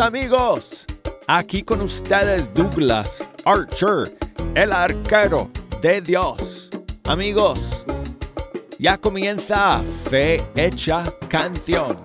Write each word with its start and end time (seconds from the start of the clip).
Amigos. 0.00 0.86
Aquí 1.26 1.62
con 1.62 1.82
ustedes 1.82 2.52
Douglas 2.54 3.22
Archer, 3.44 4.16
el 4.54 4.72
arquero 4.72 5.50
de 5.80 6.00
Dios. 6.00 6.70
Amigos, 7.04 7.84
ya 8.78 8.96
comienza 8.96 9.82
Fe 10.08 10.42
Hecha 10.54 11.04
Canción. 11.28 11.98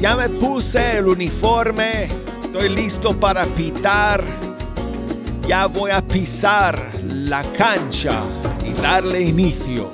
Ya 0.00 0.16
me 0.16 0.28
puse 0.28 0.98
el 0.98 1.06
uniforme, 1.06 2.08
estoy 2.42 2.70
listo 2.70 3.16
para 3.18 3.44
pitar. 3.44 4.24
Ya 5.46 5.66
voy 5.66 5.92
a 5.92 6.02
pisar 6.02 6.90
la 7.04 7.42
cancha 7.56 8.24
y 8.66 8.72
darle 8.80 9.22
inicio 9.22 9.88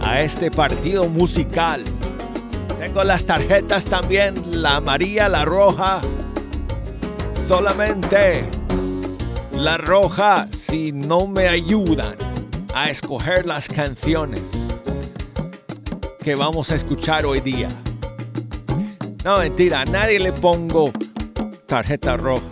a 0.00 0.22
este 0.22 0.50
partido 0.50 1.10
musical. 1.10 1.84
Tengo 2.80 3.04
las 3.04 3.26
tarjetas 3.26 3.84
también, 3.84 4.62
la 4.62 4.76
amarilla, 4.76 5.28
la 5.28 5.44
roja. 5.44 6.00
Solamente 7.46 8.44
la 9.52 9.76
roja 9.76 10.48
si 10.52 10.92
no 10.92 11.26
me 11.26 11.48
ayudan 11.48 12.16
a 12.72 12.88
escoger 12.88 13.44
las 13.44 13.68
canciones 13.68 14.74
que 16.24 16.34
vamos 16.34 16.70
a 16.70 16.76
escuchar 16.76 17.26
hoy 17.26 17.40
día. 17.40 17.68
No, 19.26 19.38
mentira, 19.40 19.80
a 19.80 19.84
nadie 19.84 20.20
le 20.20 20.30
pongo 20.30 20.92
tarjeta 21.66 22.16
roja. 22.16 22.44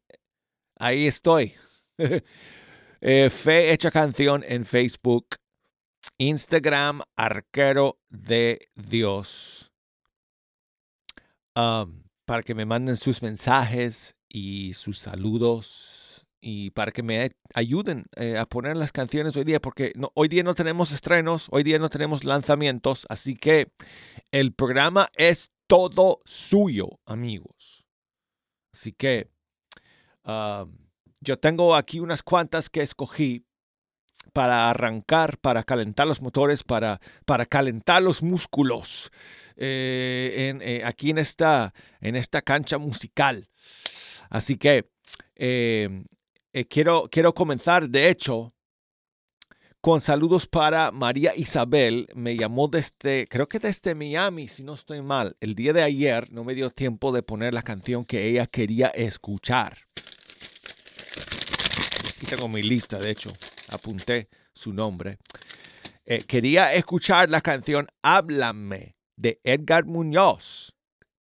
ahí 0.79 1.07
estoy. 1.07 1.55
eh, 3.01 3.31
Fe 3.31 3.73
Hecha 3.73 3.91
Canción 3.91 4.45
en 4.47 4.65
Facebook. 4.65 5.37
Instagram, 6.19 7.03
Arquero 7.17 7.99
de 8.09 8.69
Dios. 8.75 9.71
Para 11.55 12.43
que 12.45 12.55
me 12.55 12.65
manden 12.65 12.97
sus 12.97 13.23
mensajes 13.23 14.17
y 14.29 14.73
sus 14.73 14.99
saludos 14.99 16.02
y 16.45 16.71
para 16.73 16.91
que 16.91 17.05
me 17.05 17.31
ayuden 17.55 18.07
eh, 18.17 18.37
a 18.37 18.47
poner 18.47 18.77
las 18.77 18.91
canciones 18.91 19.37
hoy 19.37 19.45
día, 19.45 19.61
porque 19.61 19.93
no, 19.95 20.11
hoy 20.15 20.27
día 20.27 20.43
no 20.43 20.55
tenemos 20.57 20.91
estrenos, 20.91 21.47
hoy 21.53 21.63
día 21.63 21.79
no 21.79 21.89
tenemos 21.89 22.25
lanzamientos, 22.25 23.07
así 23.09 23.37
que 23.37 23.71
el 24.33 24.53
programa 24.53 25.09
es 25.15 25.53
todo 25.69 26.21
suyo, 26.25 26.99
amigos. 27.07 27.87
Así 28.75 28.93
que 28.93 29.31
um, 30.25 30.69
yo 31.21 31.39
tengo 31.39 31.77
aquí 31.77 32.01
unas 32.01 32.25
cuantas 32.25 32.69
que 32.69 32.83
escogí 32.83 33.47
para 34.33 34.69
arrancar, 34.69 35.39
para 35.39 35.63
calentar 35.63 36.09
los 36.09 36.21
motores, 36.21 36.65
para, 36.65 37.01
para 37.25 37.47
calentar 37.47 38.03
los 38.03 38.23
músculos 38.23 39.13
eh, 39.57 40.59
eh, 40.61 40.83
aquí 40.85 41.11
en 41.11 41.19
esta, 41.19 41.73
en 42.01 42.17
esta 42.17 42.43
cancha 42.43 42.79
musical. 42.79 43.49
Así 44.29 44.57
que 44.57 44.91
quiero, 46.69 47.09
quiero 47.11 47.35
comenzar, 47.35 47.89
de 47.89 48.09
hecho, 48.09 48.55
con 49.81 50.01
saludos 50.01 50.47
para 50.47 50.93
María 50.93 51.33
Isabel. 51.35 52.07
Me 52.15 52.37
llamó 52.37 52.69
desde, 52.69 53.27
creo 53.27 53.49
que 53.49 53.59
desde 53.59 53.95
Miami, 53.95 54.47
si 54.47 54.63
no 54.63 54.75
estoy 54.75 55.03
mal. 55.03 55.37
El 55.41 55.55
día 55.55 55.73
de 55.73 55.83
ayer 55.83 56.31
no 56.31 56.45
me 56.45 56.55
dio 56.55 56.71
tiempo 56.71 57.11
de 57.11 57.23
poner 57.23 57.53
la 57.53 57.63
canción 57.63 58.05
que 58.05 58.29
ella 58.29 58.47
quería 58.47 58.89
escuchar. 58.89 59.79
Aquí 62.17 62.27
tengo 62.27 62.49
mi 62.49 62.63
lista, 62.63 62.99
de 62.99 63.11
hecho, 63.11 63.33
apunté 63.71 64.29
su 64.55 64.73
nombre. 64.73 65.19
Eh, 66.05 66.19
quería 66.29 66.73
escuchar 66.75 67.29
la 67.29 67.41
canción 67.41 67.89
Háblame 68.03 68.95
de 69.17 69.41
Edgar 69.43 69.85
Muñoz. 69.85 70.77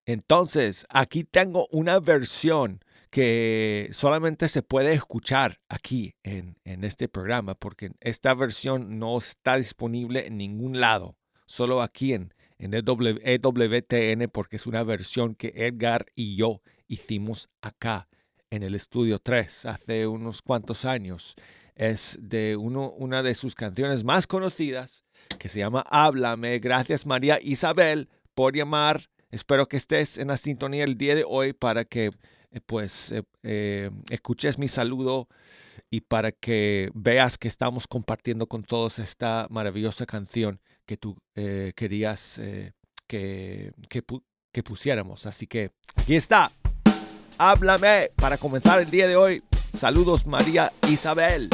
Entonces, 0.06 0.86
aquí 0.88 1.24
tengo 1.24 1.66
una 1.72 1.98
versión 1.98 2.80
que 3.12 3.90
solamente 3.92 4.48
se 4.48 4.62
puede 4.62 4.94
escuchar 4.94 5.60
aquí 5.68 6.16
en, 6.22 6.56
este 6.64 7.08
programa, 7.08 7.54
porque 7.54 7.90
esta 8.00 8.32
versión 8.32 8.98
no 8.98 9.18
está 9.18 9.56
disponible 9.56 10.26
en 10.26 10.38
ningún 10.38 10.80
lado, 10.80 11.18
solo 11.44 11.82
aquí 11.82 12.14
en, 12.14 12.32
en 12.58 12.72
EWTN, 12.72 14.30
porque 14.32 14.56
es 14.56 14.66
una 14.66 14.82
versión 14.82 15.34
que 15.34 15.52
Edgar 15.54 16.06
y 16.14 16.36
yo 16.36 16.62
hicimos 16.88 17.50
acá 17.60 18.08
en 18.48 18.62
el 18.62 18.74
estudio 18.74 19.18
3 19.18 19.66
hace 19.66 20.06
unos 20.06 20.40
cuantos 20.40 20.86
años. 20.86 21.34
Es 21.74 22.18
de 22.18 22.56
uno, 22.56 22.92
una 22.92 23.22
de 23.22 23.34
sus 23.34 23.54
canciones 23.54 24.04
más 24.04 24.26
conocidas 24.26 25.04
que 25.38 25.50
se 25.50 25.58
llama 25.58 25.84
Háblame. 25.90 26.60
Gracias 26.60 27.04
María 27.04 27.38
Isabel 27.42 28.08
por 28.34 28.56
llamar. 28.56 29.10
Espero 29.30 29.68
que 29.68 29.76
estés 29.76 30.16
en 30.16 30.28
la 30.28 30.38
sintonía 30.38 30.84
el 30.84 30.96
día 30.96 31.14
de 31.14 31.24
hoy 31.26 31.52
para 31.52 31.84
que 31.84 32.10
pues 32.60 33.12
eh, 33.12 33.22
eh, 33.42 33.90
escuches 34.10 34.58
mi 34.58 34.68
saludo 34.68 35.28
y 35.90 36.02
para 36.02 36.32
que 36.32 36.90
veas 36.94 37.38
que 37.38 37.48
estamos 37.48 37.86
compartiendo 37.86 38.46
con 38.46 38.62
todos 38.62 38.98
esta 38.98 39.46
maravillosa 39.50 40.06
canción 40.06 40.60
que 40.86 40.96
tú 40.96 41.16
querías 41.34 42.40
que, 43.06 43.72
que, 43.88 44.02
que 44.52 44.62
pusiéramos. 44.62 45.26
Así 45.26 45.46
que 45.46 45.70
aquí 45.96 46.14
está. 46.14 46.50
Háblame 47.38 48.10
para 48.16 48.38
comenzar 48.38 48.80
el 48.80 48.90
día 48.90 49.06
de 49.06 49.16
hoy. 49.16 49.42
Saludos 49.74 50.26
María 50.26 50.72
Isabel. 50.88 51.48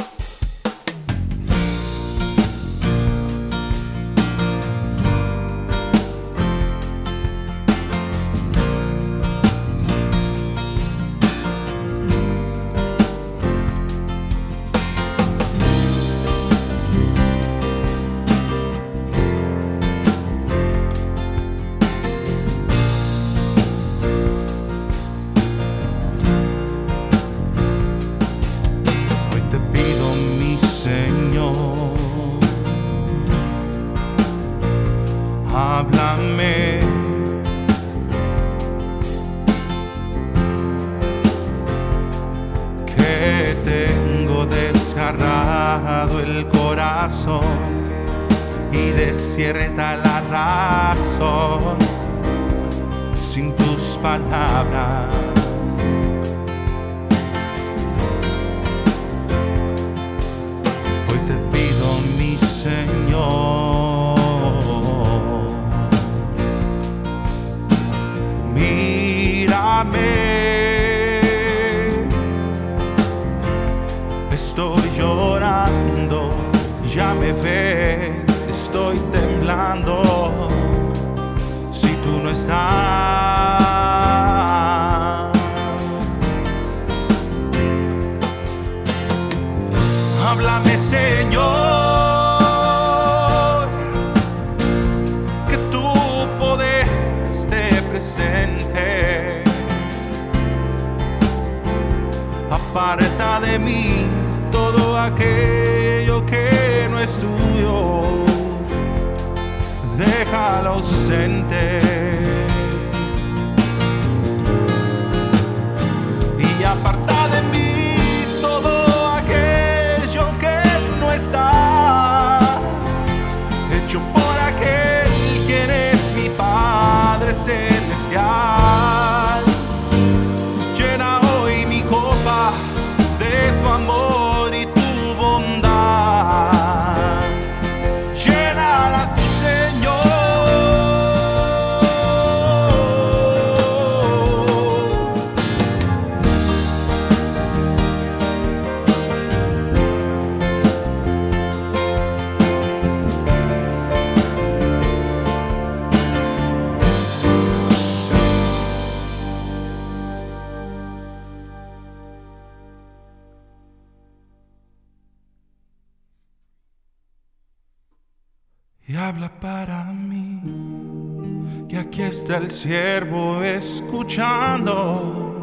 Siervo 172.50 173.42
escuchando. 173.42 175.34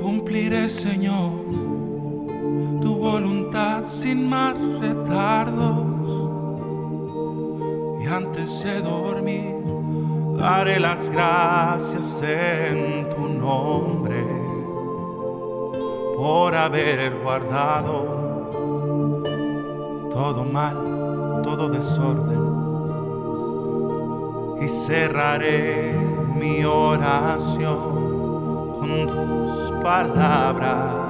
Cumpliré, 0.00 0.68
Señor, 0.68 1.32
tu 2.80 2.94
voluntad 2.96 3.84
sin 3.84 4.28
más 4.28 4.56
retardos. 4.80 5.86
Y 8.02 8.06
antes 8.06 8.62
de 8.62 8.80
dormir, 8.82 9.56
daré 10.38 10.78
las 10.78 11.10
gracias 11.10 12.22
en 12.22 13.08
tu 13.10 13.28
nombre 13.28 14.24
por 16.16 16.54
haber 16.54 17.14
guardado 17.22 18.16
todo 20.10 20.44
mal, 20.44 21.42
todo 21.42 21.68
desorden. 21.68 22.45
Y 24.60 24.68
cerraré 24.68 25.92
mi 26.34 26.64
oración 26.64 28.76
con 28.78 29.06
tus 29.06 29.72
palabras. 29.82 31.04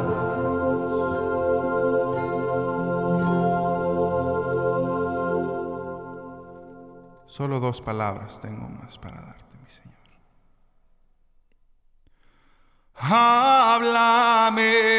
Solo 7.26 7.60
dos 7.60 7.80
palabras 7.82 8.40
tengo 8.40 8.66
más 8.66 8.98
para 8.98 9.20
darte, 9.20 9.44
mi 9.62 9.70
Señor. 9.70 9.94
Háblame. 12.94 14.95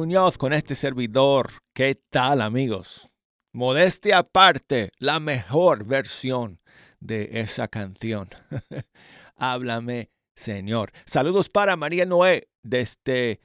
Muñoz 0.00 0.38
con 0.38 0.54
este 0.54 0.74
servidor. 0.74 1.50
¿Qué 1.74 1.94
tal 1.94 2.40
amigos? 2.40 3.10
Modestia 3.52 4.20
aparte, 4.20 4.92
la 4.96 5.20
mejor 5.20 5.86
versión 5.86 6.58
de 7.00 7.28
esa 7.40 7.68
canción. 7.68 8.30
Háblame, 9.36 10.08
Señor. 10.34 10.90
Saludos 11.04 11.50
para 11.50 11.76
María 11.76 12.06
Noé 12.06 12.48
desde 12.62 13.40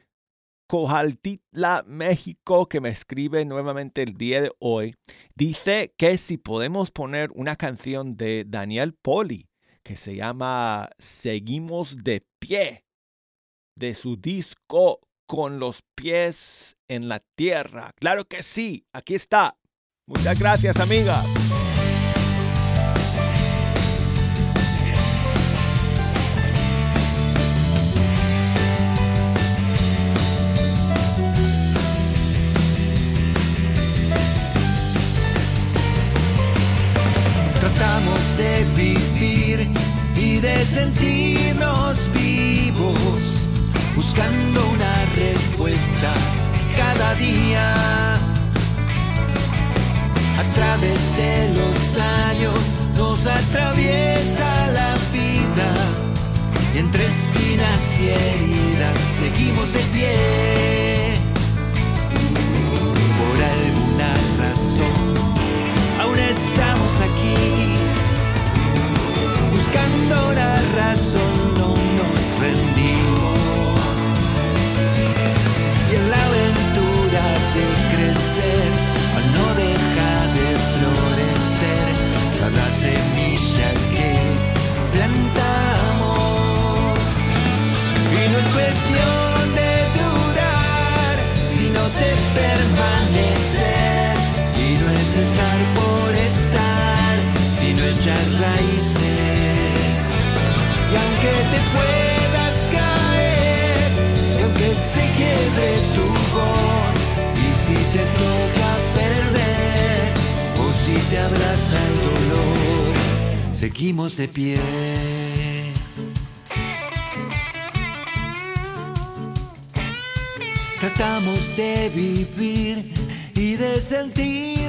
Cojaltitla, 0.70 1.84
México, 1.88 2.70
que 2.70 2.80
me 2.80 2.88
escribe 2.88 3.44
nuevamente 3.44 4.04
el 4.04 4.14
día 4.14 4.40
de 4.40 4.52
hoy. 4.60 4.96
Dice 5.36 5.94
que 5.98 6.18
si 6.18 6.38
podemos 6.38 6.90
poner 6.90 7.32
una 7.34 7.58
canción 7.58 8.16
de 8.16 8.46
Daniel 8.48 8.94
Poli 8.94 9.50
que 9.84 9.98
se 9.98 10.16
llama 10.16 10.90
Seguimos 11.00 11.98
de 11.98 12.26
pie, 12.40 12.86
de 13.76 13.94
su 13.94 14.16
disco 14.16 15.05
Con 15.28 15.60
los 15.60 15.82
pies 15.96 16.78
en 16.88 17.08
la 17.08 17.22
tierra. 17.36 17.92
Claro 18.00 18.26
que 18.26 18.44
sí, 18.44 18.86
aquí 18.94 19.16
está. 19.16 19.58
Muchas 20.08 20.40
gracias, 20.40 20.80
amiga. 20.80 21.24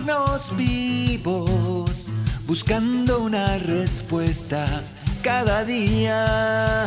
Sentirnos 0.06 0.56
vivos, 0.56 2.10
buscando 2.46 3.20
una 3.20 3.58
respuesta 3.58 4.64
cada 5.22 5.64
día. 5.64 6.84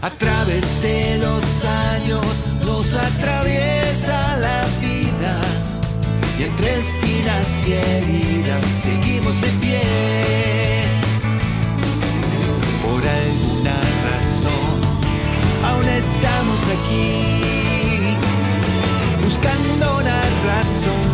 A 0.00 0.10
través 0.18 0.82
de 0.82 1.18
los 1.18 1.64
años 1.64 2.26
nos 2.64 2.94
atraviesa 2.94 4.36
la 4.38 4.64
vida 4.80 5.40
y 6.38 6.42
entre 6.44 6.78
espinas 6.78 7.66
y 7.68 7.72
heridas 7.74 8.64
seguimos 8.82 9.40
de 9.40 9.48
pie. 9.60 9.80
Por 12.82 13.02
alguna 13.06 13.76
razón 14.10 14.80
aún 15.64 15.88
estamos 15.88 16.60
aquí, 16.76 18.16
buscando 19.22 20.00
la 20.00 20.20
razón, 20.44 21.11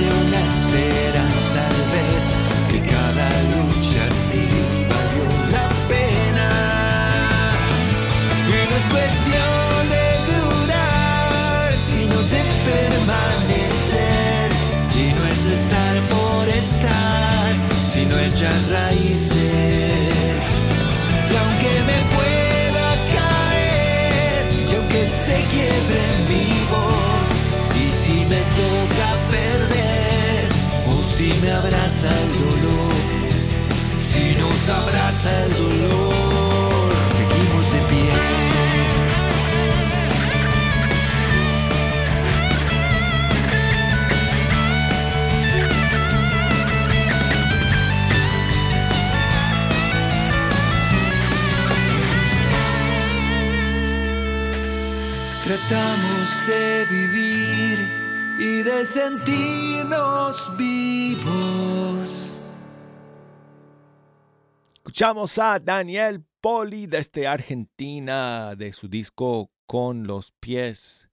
nace 0.00 0.26
una 0.26 0.40
esperanza 0.46 1.66
al 1.66 1.80
ver 1.92 2.22
que 2.70 2.80
cada 2.88 3.28
lucha 3.52 4.04
sí 4.10 4.46
valió 4.88 5.26
la 5.50 5.68
pena. 5.88 6.48
Y 8.46 8.50
no 8.70 8.76
es 8.76 8.88
cuestión 8.90 9.88
de 9.94 10.06
durar, 10.32 11.72
sino 11.82 12.16
de 12.34 12.42
permanecer. 12.70 14.48
Y 14.94 15.12
no 15.14 15.24
es 15.26 15.46
estar 15.46 15.96
por 16.10 16.48
estar, 16.48 17.54
sino 17.86 18.18
echar 18.18 18.60
raíces. 18.70 20.36
Y 21.30 21.36
aunque 21.36 21.72
me 21.86 21.98
pueda 22.16 22.88
caer, 23.16 24.42
y 24.70 24.74
aunque 24.74 25.06
se 25.06 25.36
quiebre 25.52 26.04
mi 26.28 26.46
voz, 26.70 27.32
y 27.76 27.88
si 27.88 28.24
me 28.26 28.40
toca 28.58 29.08
perder, 29.30 29.89
si 31.20 31.34
me 31.42 31.52
abraza 31.52 32.08
el 32.22 32.32
dolor, 32.44 32.94
si 33.98 34.34
nos 34.40 34.70
abraza 34.70 35.30
el 35.44 35.52
dolor, 35.52 36.92
seguimos 37.16 37.64
de 37.74 37.80
pie. 37.90 38.12
Tratamos 55.44 56.28
de 56.46 56.86
vivir 56.90 57.78
y 58.38 58.62
de 58.62 58.86
sentirnos. 58.86 60.50
Escuchamos 65.00 65.38
a 65.38 65.58
Daniel 65.58 66.26
Poli 66.42 66.86
desde 66.86 67.26
Argentina 67.26 68.54
de 68.54 68.70
su 68.74 68.86
disco 68.86 69.50
Con 69.66 70.06
los 70.06 70.32
pies 70.32 71.08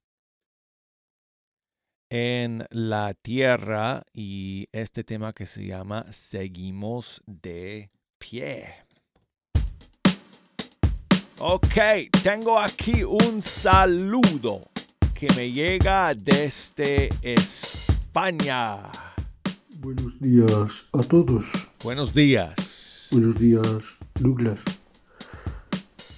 en 2.10 2.66
la 2.68 3.14
tierra 3.14 4.02
y 4.12 4.68
este 4.72 5.04
tema 5.04 5.32
que 5.32 5.46
se 5.46 5.64
llama 5.64 6.04
Seguimos 6.10 7.22
de 7.24 7.90
pie. 8.18 8.74
Ok, 11.38 11.78
tengo 12.22 12.58
aquí 12.58 13.02
un 13.04 13.40
saludo 13.40 14.68
que 15.14 15.28
me 15.34 15.50
llega 15.50 16.14
desde 16.14 17.08
España. 17.22 18.82
Buenos 19.80 20.20
días 20.20 20.84
a 20.92 21.00
todos. 21.00 21.46
Buenos 21.82 22.12
días. 22.12 22.67
Buenos 23.10 23.36
días, 23.36 23.96
Douglas. 24.20 24.60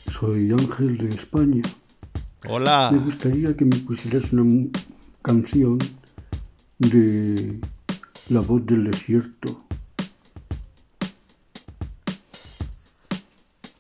Soy 0.08 0.50
Ángel 0.50 0.98
de 0.98 1.08
España. 1.08 1.62
Me 2.42 2.50
Hola. 2.50 2.90
gustaría 3.04 3.56
que 3.56 3.64
me 3.64 3.76
pusieras 3.76 4.32
una 4.32 4.68
canción 5.22 5.78
de 6.78 7.60
La 8.28 8.40
voz 8.40 8.66
del 8.66 8.90
desierto. 8.90 9.64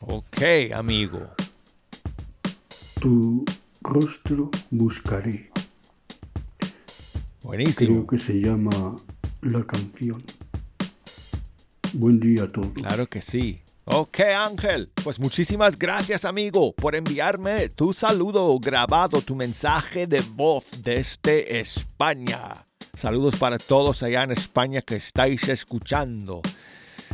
Ok, 0.00 0.42
amigo. 0.72 1.30
Tu 3.00 3.44
rostro 3.82 4.50
buscaré. 4.70 5.50
Buenísimo. 7.42 7.94
Creo 7.96 8.06
que 8.06 8.18
se 8.18 8.40
llama 8.40 9.00
la 9.42 9.64
canción. 9.64 10.22
Buen 11.92 12.20
día 12.20 12.44
a 12.44 12.52
todos. 12.52 12.72
Claro 12.74 13.06
que 13.06 13.20
sí. 13.20 13.60
Ok, 13.84 14.20
Ángel. 14.20 14.90
Pues 15.02 15.18
muchísimas 15.18 15.76
gracias, 15.76 16.24
amigo, 16.24 16.72
por 16.74 16.94
enviarme 16.94 17.68
tu 17.70 17.92
saludo 17.92 18.58
grabado, 18.60 19.20
tu 19.20 19.34
mensaje 19.34 20.06
de 20.06 20.20
voz 20.20 20.66
desde 20.82 21.58
España. 21.58 22.66
Saludos 22.94 23.36
para 23.36 23.58
todos 23.58 24.02
allá 24.02 24.22
en 24.22 24.30
España 24.30 24.82
que 24.82 24.96
estáis 24.96 25.48
escuchando 25.48 26.40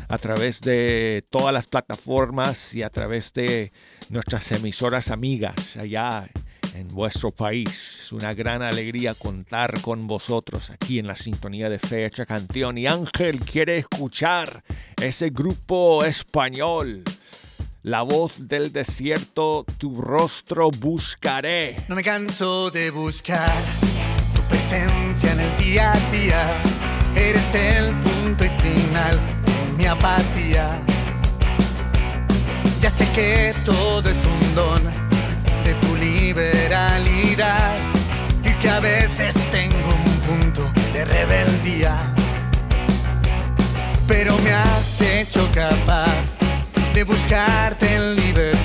a 0.08 0.18
través 0.18 0.60
de 0.60 1.24
todas 1.30 1.54
las 1.54 1.66
plataformas 1.66 2.74
y 2.74 2.82
a 2.82 2.90
través 2.90 3.32
de 3.32 3.72
nuestras 4.10 4.52
emisoras 4.52 5.10
amigas 5.10 5.76
allá 5.76 6.28
en 6.76 6.88
vuestro 6.88 7.30
país. 7.30 8.02
Es 8.04 8.12
una 8.12 8.34
gran 8.34 8.62
alegría 8.62 9.14
contar 9.14 9.80
con 9.80 10.06
vosotros 10.06 10.70
aquí 10.70 10.98
en 10.98 11.06
la 11.06 11.16
sintonía 11.16 11.68
de 11.68 11.78
Fecha 11.78 12.26
Canción. 12.26 12.78
Y 12.78 12.86
Ángel 12.86 13.40
quiere 13.40 13.78
escuchar 13.78 14.62
ese 15.00 15.30
grupo 15.30 16.04
español. 16.04 17.02
La 17.82 18.02
voz 18.02 18.48
del 18.48 18.72
desierto, 18.72 19.64
tu 19.78 20.00
rostro 20.00 20.70
buscaré. 20.70 21.76
No 21.88 21.94
me 21.94 22.02
canso 22.02 22.70
de 22.70 22.90
buscar 22.90 23.52
tu 24.34 24.42
presencia 24.42 25.32
en 25.32 25.40
el 25.40 25.56
día 25.56 25.92
a 25.92 26.10
día. 26.10 26.62
Eres 27.14 27.54
el 27.54 27.94
punto 28.00 28.44
y 28.44 28.48
final 28.60 29.18
en 29.46 29.76
mi 29.76 29.86
apatía. 29.86 30.82
Ya 32.80 32.90
sé 32.90 33.08
que 33.14 33.54
todo 33.64 34.08
es 34.10 34.26
un 34.26 34.54
don 34.54 34.82
de 34.84 35.05
y 38.44 38.50
que 38.60 38.68
a 38.68 38.78
veces 38.80 39.34
tengo 39.50 39.88
un 39.88 40.20
punto 40.20 40.70
de 40.92 41.06
rebeldía. 41.06 41.96
Pero 44.06 44.36
me 44.40 44.52
has 44.52 45.00
hecho 45.00 45.48
capaz 45.54 46.12
de 46.92 47.04
buscarte 47.04 47.94
en 47.94 48.16
libertad 48.16 48.55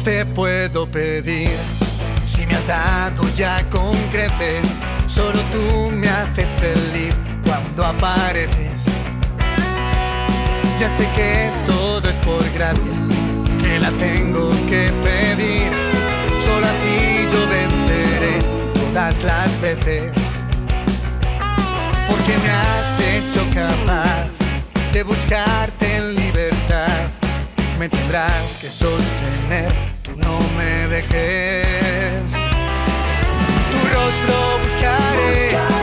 más 0.00 0.04
te 0.04 0.24
puedo 0.24 0.90
pedir? 0.90 1.50
Si 2.26 2.46
me 2.46 2.54
has 2.54 2.66
dado 2.66 3.22
ya 3.36 3.62
con 3.70 3.96
creces, 4.10 4.66
solo 5.08 5.38
tú 5.52 5.90
me 5.90 6.08
haces 6.08 6.48
feliz 6.58 7.14
cuando 7.44 7.84
apareces. 7.84 8.84
Ya 10.78 10.88
sé 10.88 11.06
que 11.16 11.50
todo 11.66 12.08
es 12.08 12.16
por 12.16 12.42
gracia, 12.52 12.92
que 13.62 13.78
la 13.78 13.90
tengo 13.90 14.50
que 14.68 14.90
pedir. 15.04 15.70
Solo 16.44 16.66
así 16.66 17.26
yo 17.32 17.48
venceré 17.48 18.38
todas 18.74 19.22
las 19.24 19.60
veces. 19.60 20.12
Porque 22.08 22.38
me 22.42 22.50
has 22.50 23.00
hecho 23.00 23.42
capaz 23.54 24.28
de 24.92 25.02
buscarte 25.02 25.96
en 25.96 26.14
libertad. 26.14 26.88
Me 27.78 27.88
tendrás 27.88 28.58
que 28.60 28.68
sostener, 28.68 29.72
no 30.30 30.38
me 30.56 30.88
dejes. 30.88 32.30
Tu 33.70 33.78
rostro 33.94 34.36
buscaré, 34.64 35.79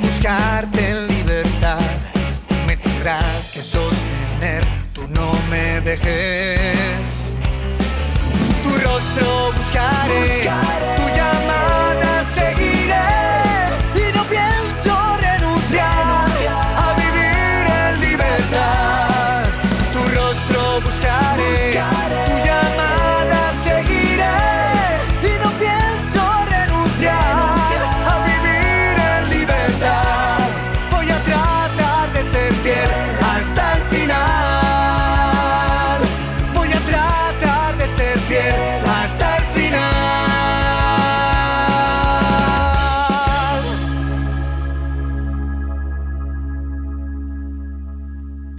de 0.00 0.77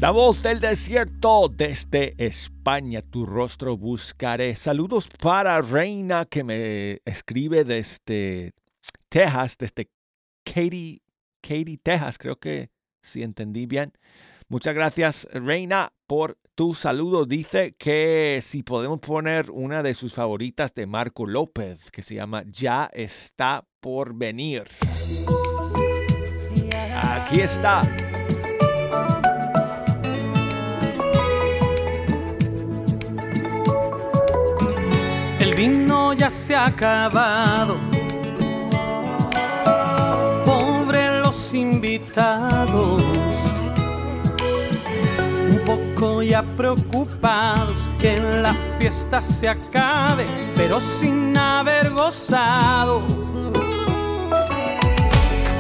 La 0.10 0.13
voz 0.13 0.41
del 0.41 0.60
desierto 0.60 1.50
desde 1.56 2.15
España, 2.17 3.04
tu 3.04 3.28
rostro 3.28 3.78
buscaré. 3.78 4.56
Saludos 4.56 5.08
para 5.22 5.62
Reina 5.62 6.26
que 6.26 6.43
me 6.43 7.00
escribe 7.06 7.63
desde 7.63 8.54
Texas, 9.08 9.56
desde 9.60 9.91
Katy, 10.43 11.04
Katy, 11.41 11.78
Texas, 11.78 12.17
creo 12.17 12.39
que 12.39 12.72
si 13.04 13.22
entendí 13.22 13.67
bien. 13.67 13.93
Muchas 14.48 14.74
gracias 14.74 15.28
Reina 15.32 15.93
por 16.08 16.39
tu 16.56 16.74
saludo. 16.74 17.28
Dice 17.28 17.76
que 17.78 18.39
si 18.41 18.63
podemos 18.63 19.02
poner 19.02 19.52
una 19.52 19.84
de 19.84 19.93
sus 19.93 20.15
favoritas 20.15 20.74
de 20.74 20.88
Marco 20.88 21.28
López, 21.28 21.91
que 21.91 22.02
se 22.02 22.15
llama 22.15 22.43
Ya 22.48 22.89
está 22.93 23.63
por 23.80 24.15
venir. 24.15 24.63
Aquí 26.95 27.41
está. 27.41 27.84
El 35.50 35.56
vino 35.56 36.14
ya 36.14 36.30
se 36.30 36.56
ha 36.56 36.68
acabado. 36.68 37.76
Pobre 40.46 41.22
los 41.22 41.56
invitados. 41.56 43.02
Un 45.50 45.62
poco 45.66 46.22
ya 46.22 46.44
preocupados 46.44 47.90
que 48.00 48.18
la 48.18 48.54
fiesta 48.54 49.24
se 49.24 49.50
acabe, 49.50 50.28
pero 50.56 50.80
sin 50.80 51.36
haber 51.36 51.90
gozado. 51.94 53.02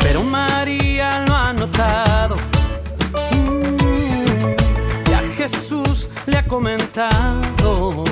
Pero 0.03 0.23
María 0.23 1.25
lo 1.27 1.35
ha 1.35 1.51
notado. 1.51 2.35
Mm, 3.31 5.09
Ya 5.09 5.21
Jesús 5.35 6.11
le 6.27 6.37
ha 6.37 6.45
comentado. 6.45 8.03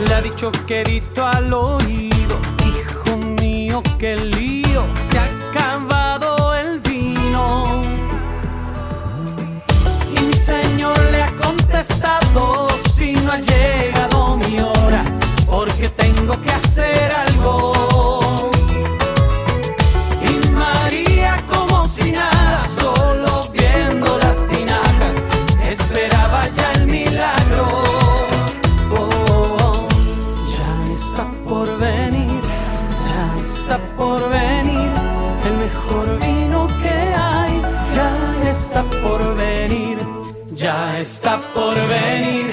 Le 0.00 0.12
ha 0.12 0.20
dicho 0.20 0.50
querido 0.66 1.24
al 1.24 1.52
oído, 1.52 2.36
hijo 2.66 3.16
mío, 3.40 3.80
qué 3.96 4.16
lío, 4.16 4.86
se 5.04 5.18
ha 5.18 5.26
acabado 5.50 6.52
el 6.52 6.80
vino. 6.80 7.82
Y 10.16 10.20
mi 10.20 10.32
señor 10.32 10.98
le 11.12 11.22
ha 11.22 11.32
contestado, 11.36 12.66
si 12.92 13.12
no 13.12 13.32
ha 13.32 13.38
llegado 13.38 14.36
mi 14.36 14.58
hora, 14.58 15.04
porque 15.46 15.88
tengo 15.90 16.42
que 16.42 16.50
hacer 16.50 17.12
algo. 17.14 18.23
Por 41.54 41.76
venir, 41.86 42.43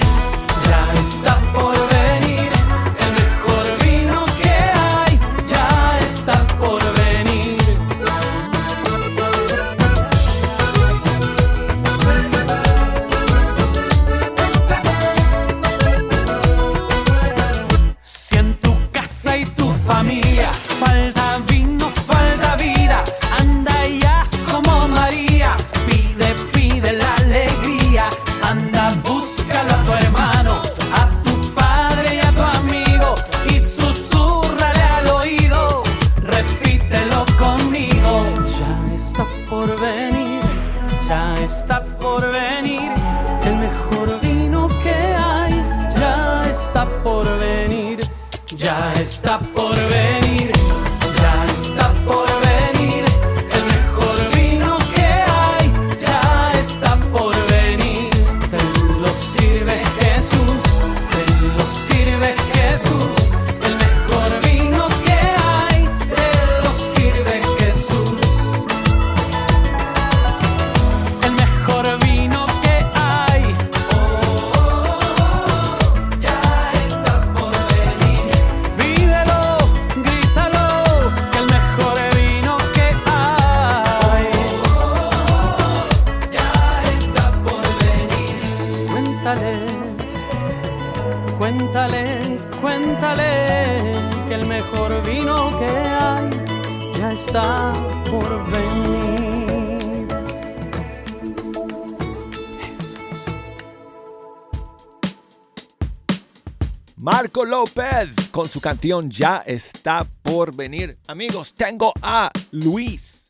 con 108.42 108.48
su 108.50 108.60
canción 108.60 109.08
Ya 109.08 109.36
está 109.46 110.04
por 110.20 110.52
venir. 110.52 110.98
Amigos, 111.06 111.54
tengo 111.54 111.92
a 112.02 112.28
Luis 112.50 113.22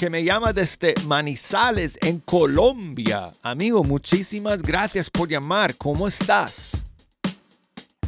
que 0.00 0.08
me 0.08 0.24
llama 0.24 0.54
desde 0.54 0.94
Manizales 1.06 1.98
en 2.00 2.20
Colombia. 2.20 3.32
Amigo, 3.42 3.84
muchísimas 3.84 4.62
gracias 4.62 5.10
por 5.10 5.28
llamar. 5.28 5.76
¿Cómo 5.76 6.08
estás? 6.08 6.82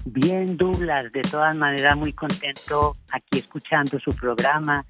Bien, 0.06 0.56
Douglas, 0.56 1.12
de 1.12 1.20
todas 1.20 1.54
maneras 1.54 1.98
muy 1.98 2.14
contento 2.14 2.96
aquí 3.12 3.40
escuchando 3.40 3.98
su 4.00 4.12
programa 4.12 4.86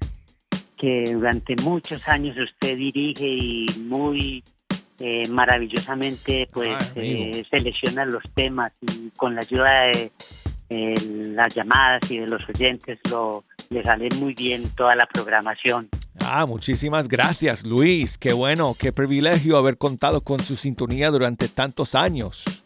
que 0.77 1.03
durante 1.11 1.57
muchos 1.61 2.07
años 2.07 2.37
usted 2.37 2.77
dirige 2.77 3.27
y 3.27 3.65
muy 3.81 4.45
eh, 4.99 5.27
maravillosamente 5.29 6.47
pues 6.53 6.69
Ah, 6.69 6.77
amigo. 6.95 7.19
eh, 7.37 7.45
selecciona 7.49 8.05
los 8.05 8.23
temas 8.33 8.71
y 8.79 9.09
con 9.17 9.35
la 9.35 9.41
ayuda 9.41 9.71
de 9.93 10.11
eh, 10.69 10.95
las 11.35 11.53
llamadas 11.53 12.09
y 12.09 12.19
de 12.19 12.27
los 12.27 12.41
oyentes 12.49 12.99
lo 13.09 13.43
le 13.69 13.83
sale 13.83 14.09
muy 14.19 14.33
bien 14.33 14.63
toda 14.75 14.95
la 14.95 15.05
programación. 15.05 15.89
Ah, 16.23 16.45
muchísimas 16.45 17.07
gracias, 17.07 17.65
Luis. 17.65 18.17
Qué 18.17 18.33
bueno, 18.33 18.75
qué 18.79 18.91
privilegio 18.91 19.57
haber 19.57 19.77
contado 19.77 20.21
con 20.21 20.39
su 20.39 20.55
sintonía 20.55 21.11
durante 21.11 21.47
tantos 21.47 21.95
años. 21.95 22.63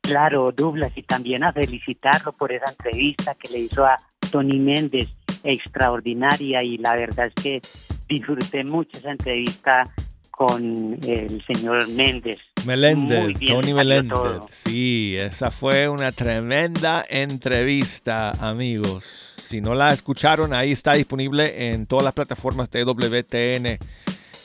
Claro, 0.00 0.50
Douglas, 0.52 0.92
y 0.96 1.02
también 1.02 1.44
a 1.44 1.52
felicitarlo 1.52 2.32
por 2.32 2.52
esa 2.52 2.70
entrevista 2.70 3.34
que 3.34 3.48
le 3.48 3.60
hizo 3.60 3.84
a 3.84 3.96
Tony 4.30 4.58
Méndez, 4.58 5.08
extraordinaria, 5.44 6.62
y 6.62 6.78
la 6.78 6.96
verdad 6.96 7.26
es 7.26 7.34
que 7.34 7.60
disfruté 8.08 8.64
mucho 8.64 8.98
esa 8.98 9.12
entrevista 9.12 9.88
con 10.30 10.98
el 11.06 11.44
señor 11.46 11.88
Méndez. 11.88 12.38
Meléndez, 12.66 13.36
Tony 13.46 13.72
Meléndez. 13.74 14.12
todo. 14.14 14.46
Sí, 14.50 15.16
esa 15.18 15.50
fue 15.50 15.88
una 15.88 16.12
tremenda 16.12 17.04
entrevista, 17.08 18.30
amigos. 18.32 19.34
Si 19.40 19.60
no 19.60 19.74
la 19.74 19.92
escucharon, 19.92 20.52
ahí 20.54 20.72
está 20.72 20.92
disponible 20.94 21.72
en 21.72 21.86
todas 21.86 22.04
las 22.04 22.12
plataformas 22.14 22.70
de 22.70 22.84
WTN. 22.84 23.78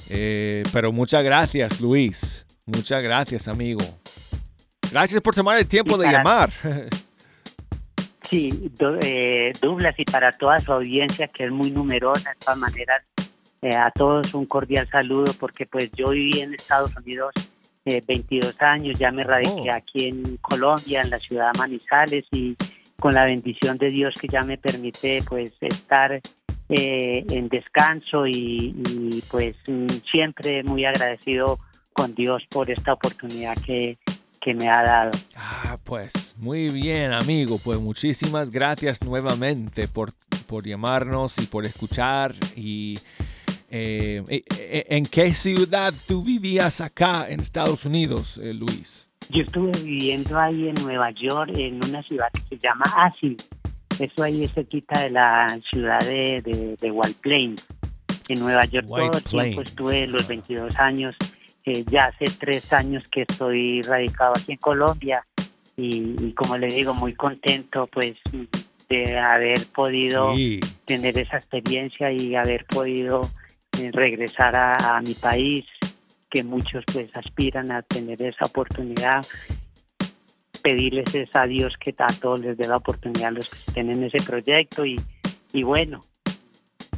Eh, 0.10 0.64
pero 0.74 0.92
muchas 0.92 1.24
gracias, 1.24 1.80
Luis. 1.82 2.46
Muchas 2.66 3.04
gracias, 3.04 3.48
amigo. 3.48 3.82
Gracias 4.92 5.22
por 5.22 5.36
tomar 5.36 5.58
el 5.60 5.68
tiempo 5.68 5.96
Y 5.96 6.00
de 6.00 6.06
para- 6.06 6.18
llamar. 6.18 6.50
Sí, 8.30 8.72
Do- 8.80 8.98
eh, 9.02 9.52
Douglas, 9.62 9.94
y 10.00 10.04
para 10.06 10.32
toda 10.32 10.60
su 10.60 10.72
audiencia, 10.74 11.28
que 11.28 11.46
es 11.46 11.52
muy 11.52 11.70
numerosa, 11.70 12.32
de 12.32 12.36
todas 12.40 12.58
maneras, 12.58 13.04
eh, 13.62 13.76
a 13.76 13.92
todos 13.92 14.34
un 14.34 14.48
cordial 14.48 14.88
saludo, 14.90 15.32
porque 15.40 15.68
pues 15.68 15.92
yo 15.96 16.10
viví 16.10 16.40
en 16.42 16.56
Estados 16.56 16.96
Unidos 16.96 17.32
eh, 17.86 18.02
22 18.08 18.56
años, 18.62 18.98
ya 19.00 19.12
me 19.12 19.24
radiqué 19.24 19.70
Oh. 19.70 19.74
aquí 19.74 20.08
en 20.08 20.38
Colombia, 20.38 21.02
en 21.02 21.10
la 21.12 21.20
ciudad 21.20 21.52
de 21.54 21.60
Manizales, 21.60 22.26
y 22.32 22.56
con 23.00 23.14
la 23.14 23.26
bendición 23.26 23.78
de 23.78 23.90
Dios 23.90 24.14
que 24.20 24.28
ya 24.28 24.42
me 24.42 24.58
permite 24.58 25.22
pues 25.28 25.52
estar 25.62 26.20
eh, 26.70 27.26
en 27.30 27.48
descanso 27.50 28.26
y, 28.26 28.74
y, 28.90 29.22
pues 29.30 29.56
siempre 30.12 30.64
muy 30.64 30.86
agradecido 30.86 31.60
con 31.94 32.16
Dios 32.16 32.44
por 32.50 32.72
esta 32.72 32.94
oportunidad 32.94 33.56
que, 33.64 33.98
que 34.42 34.54
me 34.56 34.68
ha 34.68 34.82
dado. 34.84 35.12
Ah, 35.36 35.78
pues 35.84 36.34
muy 36.38 36.70
bien, 36.70 37.14
amigo. 37.14 37.60
Pues 37.64 37.80
muchísimas 37.80 38.50
gracias 38.50 39.04
nuevamente 39.04 39.88
por, 39.88 40.14
por 40.48 40.66
llamarnos 40.66 41.38
y 41.40 41.46
por 41.46 41.66
escuchar. 41.66 42.34
Y 42.56 42.98
eh, 43.70 44.24
eh, 44.28 44.44
eh, 44.58 44.86
¿En 44.90 45.06
qué 45.06 45.34
ciudad 45.34 45.94
tú 46.08 46.24
vivías 46.24 46.82
acá 46.82 47.28
en 47.30 47.40
Estados 47.40 47.86
Unidos, 47.86 48.40
eh, 48.42 48.54
Luis? 48.54 49.10
Yo 49.30 49.44
estuve 49.44 49.72
viviendo 49.84 50.40
ahí 50.40 50.70
en 50.70 50.76
Nueva 50.76 51.12
York, 51.12 51.52
en 51.56 51.84
una 51.84 52.04
ciudad 52.04 52.28
que 52.32 52.42
se 52.56 52.58
llama 52.62 52.86
Asil. 52.96 53.38
Eso 54.00 54.24
ahí 54.24 54.44
es 54.44 54.54
cerquita 54.54 55.02
de 55.02 55.10
la 55.10 55.60
ciudad 55.72 56.00
de, 56.02 56.42
de, 56.44 56.78
de 56.80 56.92
White 56.92 57.20
Plains. 57.22 57.66
En 58.28 58.40
Nueva 58.40 58.66
York 58.66 58.86
White 58.88 59.10
todo 59.10 59.18
el 59.18 59.46
tiempo 59.46 59.62
estuve 59.62 60.08
los 60.08 60.28
22 60.28 60.78
años. 60.78 61.16
Eh, 61.66 61.84
ya 61.90 62.06
hace 62.06 62.26
tres 62.38 62.72
años 62.74 63.04
que 63.10 63.22
estoy 63.22 63.82
radicado 63.82 64.34
aquí 64.36 64.52
en 64.52 64.58
Colombia 64.60 65.26
y, 65.76 66.16
y 66.24 66.34
como 66.34 66.58
le 66.58 66.68
digo, 66.68 66.94
muy 66.94 67.14
contento 67.14 67.88
pues 67.88 68.16
de 68.90 69.18
haber 69.18 69.66
podido 69.74 70.36
Sí, 70.36 70.60
tener 70.86 71.18
esa 71.18 71.38
experiencia 71.38 72.12
y 72.12 72.36
haber 72.36 72.66
podido 72.66 73.22
regresar 73.92 74.56
a, 74.56 74.98
a 74.98 75.02
mi 75.02 75.14
país, 75.14 75.66
que 76.30 76.44
muchos 76.44 76.84
pues 76.92 77.10
aspiran 77.16 77.72
a 77.72 77.82
tener 77.82 78.22
esa 78.22 78.46
oportunidad. 78.46 79.26
Pedirles 80.62 81.14
es 81.14 81.30
a 81.36 81.46
Dios 81.46 81.74
que 81.80 81.94
a 81.98 82.08
todos 82.08 82.40
les 82.40 82.58
dé 82.58 82.68
la 82.68 82.78
oportunidad 82.78 83.28
a 83.28 83.32
los 83.32 83.50
que 83.50 83.58
estén 83.68 83.90
en 83.92 84.04
ese 84.04 84.18
proyecto 84.26 84.86
y, 84.86 85.00
y 85.54 85.64
bueno, 85.64 86.04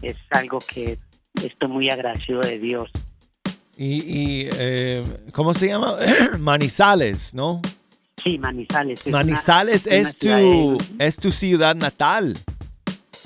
es 0.02 0.16
algo 0.32 0.60
que 0.60 0.98
estoy 1.44 1.68
muy 1.70 1.90
agradecido 1.90 2.40
de 2.40 2.60
Dios. 2.60 2.90
y, 3.76 3.98
y, 4.46 4.50
eh, 4.58 5.04
¿cómo 5.34 5.54
se 5.54 5.68
llama? 5.68 5.98
Manizales, 6.40 7.34
¿no? 7.34 7.62
Sí, 8.24 8.38
Manizales. 8.40 9.06
es 9.06 9.12
Manizales 9.12 9.86
una 9.86 9.96
es 9.98 10.18
tu, 10.18 10.28
de- 10.28 10.78
es 11.06 11.18
tu 11.18 11.30
ciudad 11.32 11.76
natal. 11.76 12.36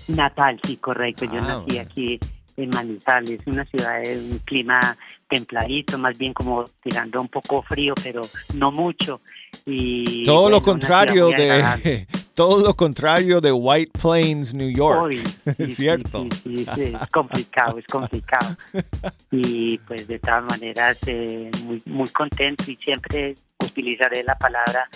Natal, 0.08 0.60
sí, 0.66 0.76
correcto. 0.78 1.26
Yo 1.26 1.40
Ah, 1.40 1.64
nací 1.66 1.78
aquí 1.78 2.20
en 2.58 2.70
Manizales, 2.70 3.40
una 3.46 3.66
ciudad 3.66 4.02
de 4.02 4.18
un 4.18 4.40
clima 4.40 4.98
templadito, 5.28 5.98
más 5.98 6.18
bien 6.18 6.34
como 6.34 6.66
tirando 6.84 7.22
un 7.22 7.30
poco 7.30 7.62
frío, 7.62 7.94
pero 8.04 8.22
no 8.54 8.72
mucho. 8.72 9.22
Y 9.66 10.24
Todo 10.24 10.50
lo 10.50 10.60
bueno, 10.60 10.64
contrario 10.64 11.30
de 11.30 12.08
todo 12.36 12.62
lo 12.62 12.74
contrario 12.74 13.40
de 13.42 13.52
White 13.52 13.92
Plains, 14.02 14.54
New 14.54 14.70
York. 14.70 15.12
Sí, 15.46 15.64
Es 15.64 15.76
cierto. 15.76 16.26
Sí, 16.44 16.58
sí, 16.58 16.66
sí, 16.76 16.94
es 17.02 17.08
complicado, 17.10 17.78
es 17.78 17.86
complicado. 17.88 18.56
Y 19.32 19.78
pues 19.80 20.08
de 20.08 20.20
todas 20.20 20.44
maneras, 20.44 20.98
eh, 21.08 21.50
muy, 21.64 21.82
muy 21.86 22.10
contento 22.10 22.70
y 22.70 22.76
siempre 22.76 23.38
utilizaré 23.64 24.24
la 24.24 24.38
palabra 24.38 24.90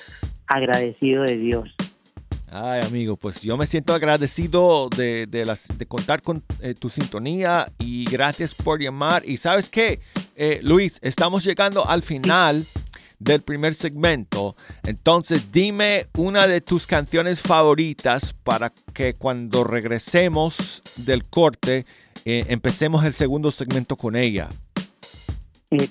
agradecido 0.48 1.24
de 1.24 1.38
Dios. 1.38 1.74
Ay, 2.48 2.82
amigo, 2.86 3.18
pues 3.18 3.42
yo 3.42 3.58
me 3.58 3.66
siento 3.66 3.94
agradecido 3.94 4.88
de, 4.96 5.26
de 5.28 5.86
contar 5.88 6.22
con 6.22 6.44
eh, 6.62 6.74
tu 6.74 6.90
sintonía 6.90 7.72
y 7.80 8.06
gracias 8.06 8.54
por 8.54 8.82
llamar. 8.82 9.24
Y 9.26 9.38
sabes 9.38 9.70
qué, 9.70 10.00
Eh, 10.38 10.60
Luis, 10.64 11.00
estamos 11.02 11.46
llegando 11.46 11.88
al 11.88 12.02
final 12.02 12.66
del 13.20 13.42
primer 13.42 13.74
segmento. 13.74 14.58
Entonces, 14.84 15.50
dime 15.50 16.08
una 16.18 16.46
de 16.46 16.60
tus 16.60 16.86
canciones 16.86 17.42
favoritas 17.42 18.34
para 18.44 18.74
que 18.94 19.14
cuando 19.14 19.64
regresemos 19.64 20.84
del 20.98 21.24
corte 21.24 21.86
eh, 22.26 22.44
empecemos 22.50 23.06
el 23.06 23.14
segundo 23.14 23.50
segmento 23.50 23.96
con 23.96 24.18
ella. 24.18 24.50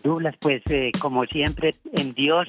Douglas, 0.02 0.34
pues 0.40 0.62
como 0.98 1.24
siempre, 1.24 1.74
en 1.94 2.12
Dios, 2.12 2.46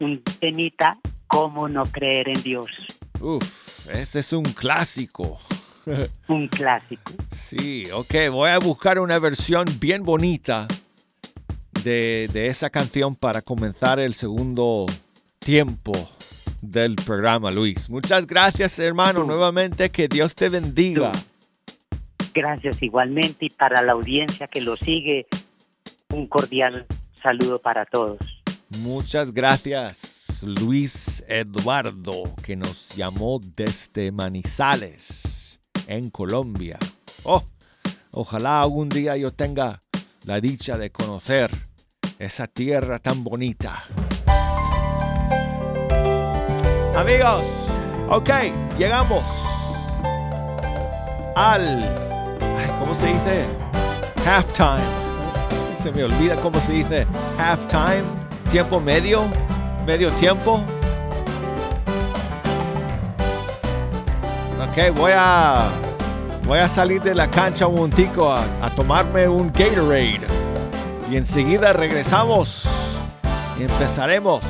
un 0.00 0.22
temita, 0.40 0.98
¿cómo 1.34 1.68
no 1.68 1.82
creer 1.82 2.28
en 2.28 2.42
Dios? 2.44 2.66
Uf, 3.20 3.88
ese 3.90 4.20
es 4.20 4.32
un 4.32 4.44
clásico. 4.44 5.40
Un 6.28 6.48
clásico. 6.48 7.12
Sí, 7.30 7.84
ok, 7.92 8.30
voy 8.30 8.48
a 8.48 8.58
buscar 8.58 8.98
una 8.98 9.18
versión 9.18 9.66
bien 9.78 10.02
bonita 10.02 10.66
de, 11.82 12.30
de 12.32 12.46
esa 12.46 12.70
canción 12.70 13.14
para 13.14 13.42
comenzar 13.42 14.00
el 14.00 14.14
segundo 14.14 14.86
tiempo 15.38 15.92
del 16.62 16.94
programa, 16.94 17.50
Luis. 17.50 17.90
Muchas 17.90 18.26
gracias, 18.26 18.78
hermano, 18.78 19.24
nuevamente. 19.24 19.90
Que 19.90 20.08
Dios 20.08 20.34
te 20.34 20.48
bendiga. 20.48 21.12
Gracias 22.32 22.82
igualmente 22.82 23.44
y 23.44 23.50
para 23.50 23.82
la 23.82 23.92
audiencia 23.92 24.46
que 24.46 24.62
lo 24.62 24.74
sigue, 24.76 25.26
un 26.08 26.26
cordial 26.28 26.86
saludo 27.22 27.58
para 27.58 27.84
todos. 27.84 28.20
Muchas 28.78 29.32
gracias, 29.32 30.13
Luis 30.42 31.24
Eduardo, 31.28 32.34
que 32.42 32.56
nos 32.56 32.94
llamó 32.96 33.40
desde 33.40 34.10
Manizales, 34.10 35.60
en 35.86 36.10
Colombia. 36.10 36.78
Oh, 37.22 37.44
ojalá 38.10 38.62
algún 38.62 38.88
día 38.88 39.16
yo 39.16 39.32
tenga 39.32 39.82
la 40.24 40.40
dicha 40.40 40.76
de 40.76 40.90
conocer 40.90 41.50
esa 42.18 42.46
tierra 42.46 42.98
tan 42.98 43.22
bonita. 43.22 43.84
Amigos, 46.96 47.44
ok, 48.08 48.30
llegamos 48.78 49.24
al, 51.36 51.88
¿cómo 52.80 52.94
se 52.94 53.06
dice? 53.08 53.46
Halftime. 54.26 55.04
Se 55.80 55.92
me 55.92 56.04
olvida 56.04 56.36
cómo 56.36 56.58
se 56.60 56.72
dice 56.72 57.06
halftime, 57.36 58.04
tiempo 58.50 58.80
medio, 58.80 59.28
medio 59.84 60.10
tiempo. 60.12 60.62
Ok, 64.68 64.96
voy 64.96 65.12
a 65.14 65.68
voy 66.46 66.58
a 66.58 66.68
salir 66.68 67.02
de 67.02 67.14
la 67.14 67.28
cancha 67.28 67.66
un 67.66 67.76
momentico 67.76 68.32
a, 68.32 68.70
tomarme 68.76 69.28
un 69.28 69.52
Gatorade 69.52 70.20
y 71.10 71.16
enseguida 71.16 71.72
regresamos 71.72 72.64
y 73.58 73.62
empezaremos 73.62 74.44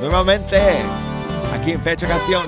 nuevamente 0.00 0.58
aquí 1.54 1.72
en 1.72 1.80
Fecha 1.80 2.06
Canción. 2.06 2.44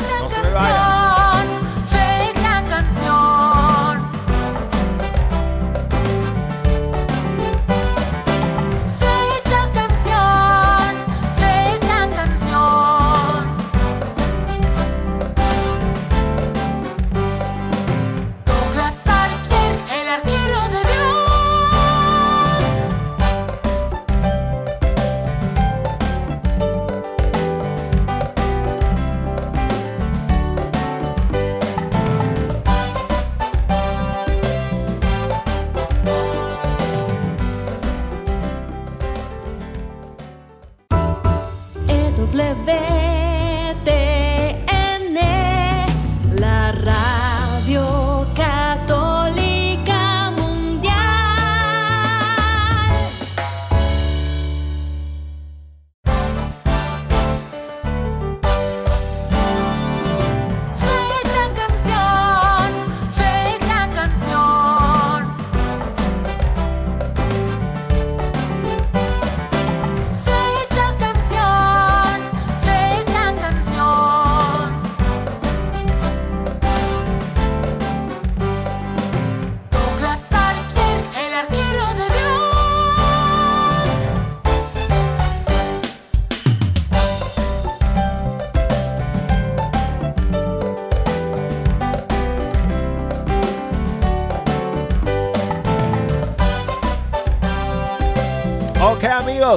EWTN, 42.22 43.11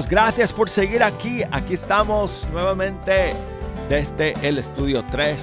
Gracias 0.03 0.51
por 0.51 0.69
seguir 0.69 1.01
aquí. 1.01 1.41
Aquí 1.51 1.73
estamos 1.73 2.45
nuevamente 2.51 3.31
desde 3.87 4.33
el 4.45 4.57
estudio 4.57 5.05
3. 5.09 5.41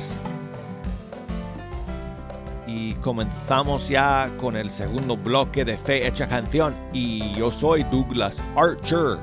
Y 2.66 2.92
comenzamos 2.96 3.88
ya 3.88 4.30
con 4.38 4.54
el 4.54 4.68
segundo 4.68 5.16
bloque 5.16 5.64
de 5.64 5.78
Fe 5.78 6.06
Hecha 6.06 6.28
Canción. 6.28 6.76
Y 6.92 7.32
yo 7.32 7.50
soy 7.50 7.82
Douglas 7.84 8.42
Archer. 8.54 9.16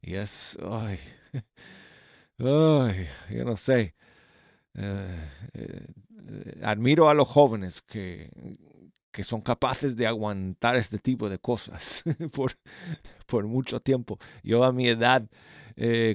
Y 0.02 0.14
es, 0.14 0.58
ay, 0.68 0.98
ay, 2.38 3.06
yo 3.30 3.44
no 3.44 3.56
sé. 3.56 3.94
Eh, 4.74 5.30
eh, 5.54 5.86
eh, 6.28 6.60
admiro 6.62 7.08
a 7.08 7.14
los 7.14 7.28
jóvenes 7.28 7.82
que, 7.82 8.30
que 9.12 9.22
son 9.22 9.40
capaces 9.42 9.94
de 9.96 10.06
aguantar 10.06 10.76
este 10.76 10.98
tipo 10.98 11.28
de 11.28 11.38
cosas 11.38 12.02
por, 12.32 12.52
por 13.26 13.46
mucho 13.46 13.80
tiempo. 13.80 14.18
Yo 14.42 14.64
a 14.64 14.72
mi 14.72 14.88
edad 14.88 15.24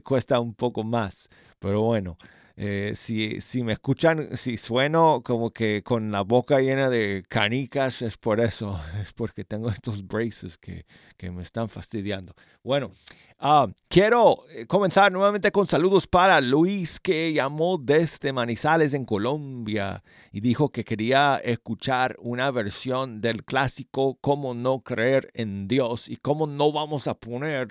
cuesta 0.04 0.40
un 0.40 0.54
poco 0.54 0.84
más, 0.84 1.30
pero 1.60 1.82
bueno. 1.82 2.18
Eh, 2.60 2.94
si, 2.96 3.40
si 3.40 3.62
me 3.62 3.74
escuchan, 3.74 4.36
si 4.36 4.58
sueno 4.58 5.22
como 5.24 5.52
que 5.52 5.84
con 5.84 6.12
la 6.12 6.22
boca 6.22 6.60
llena 6.60 6.90
de 6.90 7.24
canicas, 7.30 8.02
es 8.02 8.18
por 8.18 8.40
eso, 8.40 8.82
es 9.00 9.14
porque 9.14 9.44
tengo 9.44 9.70
estos 9.70 10.08
braces 10.08 10.58
que, 10.58 10.88
que 11.18 11.30
me 11.30 11.44
están 11.44 11.70
fastidiando. 11.70 12.34
Bueno, 12.64 12.94
ah, 13.38 13.68
quiero 13.88 14.44
eh, 14.50 14.66
comenzar 14.66 15.12
nuevamente 15.12 15.52
con 15.52 15.68
saludos 15.68 16.08
para 16.08 16.42
Luis 16.42 17.00
que 17.00 17.32
llamó 17.32 17.78
desde 17.78 18.34
Manizales 18.34 18.96
en 18.96 19.06
Colombia 19.06 20.04
y 20.32 20.42
dijo 20.42 20.72
que 20.72 20.84
quería 20.84 21.38
escuchar 21.44 22.16
una 22.18 22.50
versión 22.50 23.22
del 23.22 23.46
clásico 23.46 24.18
Cómo 24.20 24.56
no 24.56 24.82
creer 24.82 25.30
en 25.36 25.68
Dios 25.68 26.10
y 26.10 26.18
cómo 26.18 26.48
no 26.48 26.72
vamos 26.72 27.08
a 27.08 27.14
poner, 27.14 27.68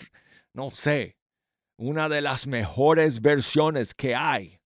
no 0.53 0.71
sé, 0.71 1.17
una 1.77 2.09
de 2.09 2.21
las 2.21 2.47
mejores 2.47 3.21
versiones 3.21 3.93
que 3.93 4.15
hay 4.15 4.61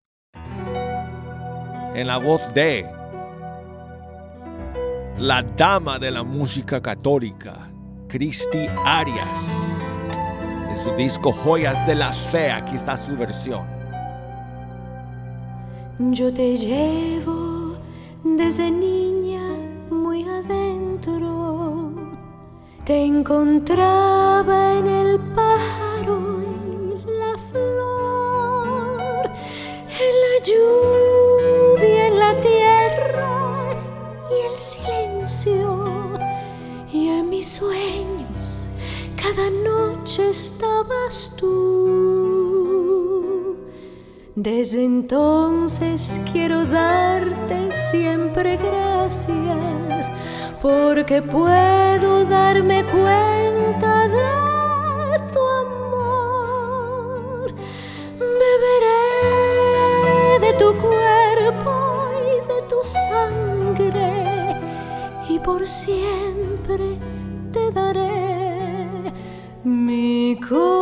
en 1.94 2.06
la 2.06 2.18
voz 2.18 2.40
de 2.54 2.86
la 5.18 5.42
dama 5.42 5.98
de 5.98 6.10
la 6.10 6.22
música 6.22 6.80
católica, 6.80 7.70
Cristi 8.08 8.66
Arias, 8.84 9.38
de 10.70 10.76
su 10.76 10.90
disco 10.92 11.32
Joyas 11.32 11.86
de 11.86 11.94
la 11.94 12.12
Fe. 12.12 12.50
Aquí 12.50 12.76
está 12.76 12.96
su 12.96 13.16
versión. 13.16 13.66
Yo 15.98 16.32
te 16.32 16.56
llevo 16.56 17.74
desde 18.24 18.70
niña 18.70 19.42
muy 19.90 20.24
adentro. 20.24 21.92
Te 22.84 23.04
encontraba 23.04 24.78
en 24.78 24.86
el 24.86 25.20
pájaro 25.34 26.39
mis 37.40 37.48
sueños 37.48 38.68
cada 39.16 39.48
noche 39.48 40.28
estabas 40.28 41.32
tú. 41.38 42.66
Desde 44.34 44.84
entonces 44.84 46.20
quiero 46.30 46.66
darte 46.66 47.72
siempre 47.90 48.58
gracias 48.58 50.10
porque 50.60 51.22
puedo 51.22 52.26
darme 52.26 52.84
cuenta 52.84 54.08
de 54.08 55.18
tu 55.32 55.40
amor. 55.64 57.54
Beberé 58.18 59.08
de 60.46 60.52
tu 60.62 60.68
cuerpo 60.76 61.72
y 62.20 62.34
de 62.52 62.58
tu 62.68 62.78
sangre 62.82 64.10
y 65.30 65.38
por 65.38 65.66
siempre 65.66 67.09
te 67.52 67.70
daré 67.72 69.12
mi 69.64 70.38
corazón. 70.40 70.79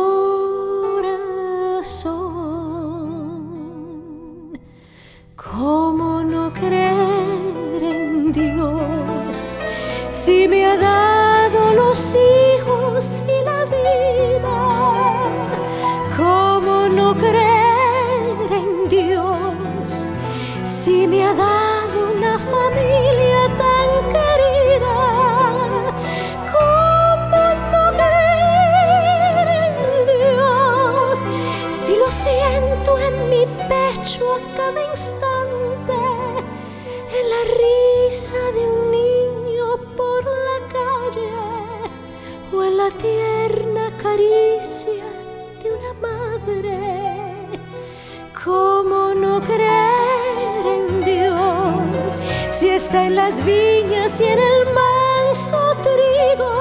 Creer 49.41 50.65
en 50.65 51.03
Dios 51.03 52.17
si 52.51 52.69
está 52.69 53.05
en 53.07 53.15
las 53.15 53.43
viñas 53.45 54.19
y 54.19 54.25
en 54.25 54.39
el 54.39 54.65
manso 54.73 55.75
trigo? 55.83 56.51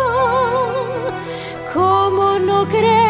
¿Cómo 1.73 2.39
no 2.39 2.67
creer 2.69 3.08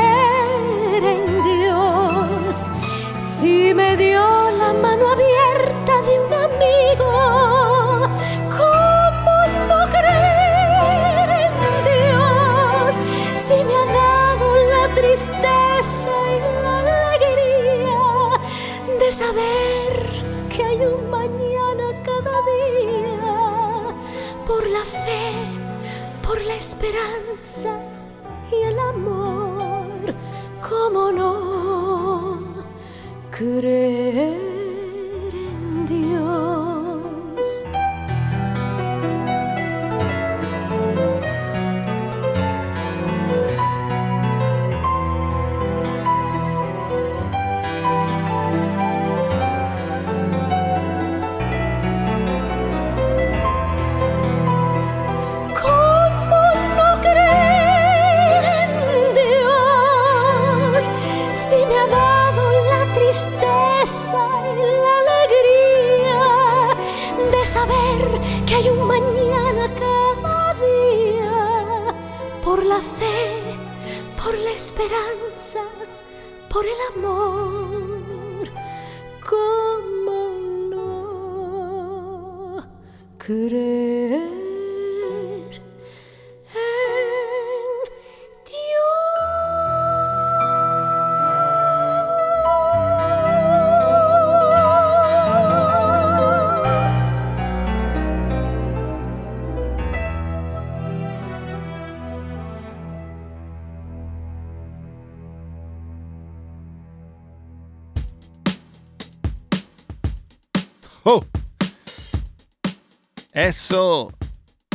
Eso 113.48 114.12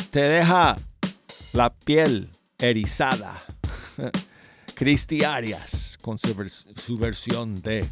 te 0.10 0.20
deja 0.22 0.76
la 1.52 1.70
piel 1.72 2.28
erizada. 2.58 3.44
Cristi 4.74 5.24
Arias 5.24 6.00
con 6.02 6.18
su, 6.18 6.34
vers- 6.34 6.66
su 6.80 6.98
versión 6.98 7.62
de 7.62 7.86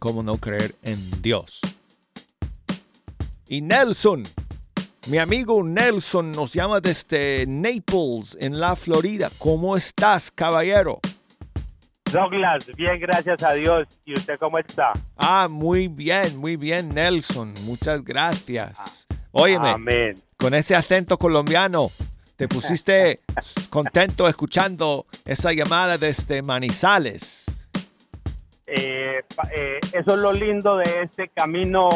Cómo 0.00 0.24
no 0.24 0.36
creer 0.38 0.74
en 0.82 1.22
Dios. 1.22 1.60
Y 3.46 3.60
Nelson, 3.60 4.24
mi 5.06 5.18
amigo 5.18 5.62
Nelson 5.62 6.32
nos 6.32 6.52
llama 6.52 6.80
desde 6.80 7.44
Naples, 7.46 8.36
en 8.40 8.58
la 8.58 8.74
Florida. 8.74 9.30
¿Cómo 9.38 9.76
estás, 9.76 10.32
caballero? 10.32 10.98
Douglas, 12.12 12.66
bien, 12.76 12.98
gracias 12.98 13.44
a 13.44 13.52
Dios. 13.52 13.86
¿Y 14.04 14.14
usted 14.14 14.40
cómo 14.40 14.58
está? 14.58 14.92
Ah, 15.16 15.46
muy 15.48 15.86
bien, 15.86 16.36
muy 16.36 16.56
bien, 16.56 16.88
Nelson. 16.88 17.54
Muchas 17.62 18.02
gracias. 18.02 19.06
Óyeme, 19.34 19.70
Amén. 19.70 20.22
con 20.36 20.54
ese 20.54 20.74
acento 20.74 21.18
colombiano, 21.18 21.90
te 22.36 22.48
pusiste 22.48 23.20
contento 23.70 24.28
escuchando 24.28 25.06
esa 25.24 25.52
llamada 25.52 25.98
desde 25.98 26.40
Manizales. 26.42 27.44
Eh, 28.66 29.20
eh, 29.54 29.78
eso 29.92 30.14
es 30.14 30.18
lo 30.18 30.32
lindo 30.32 30.76
de 30.76 31.02
este 31.02 31.28
camino 31.28 31.88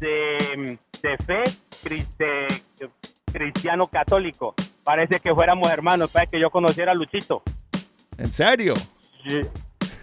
de, 0.00 0.78
de 1.02 1.16
fe 1.18 1.44
de- 2.18 2.90
cristiano 3.32 3.86
católico. 3.86 4.54
Parece 4.82 5.20
que 5.20 5.32
fuéramos 5.32 5.70
hermanos, 5.70 6.10
para 6.10 6.26
que 6.26 6.40
yo 6.40 6.50
conociera 6.50 6.92
a 6.92 6.94
Luchito. 6.94 7.42
¿En 8.18 8.32
serio? 8.32 8.74
Sí. 9.26 9.40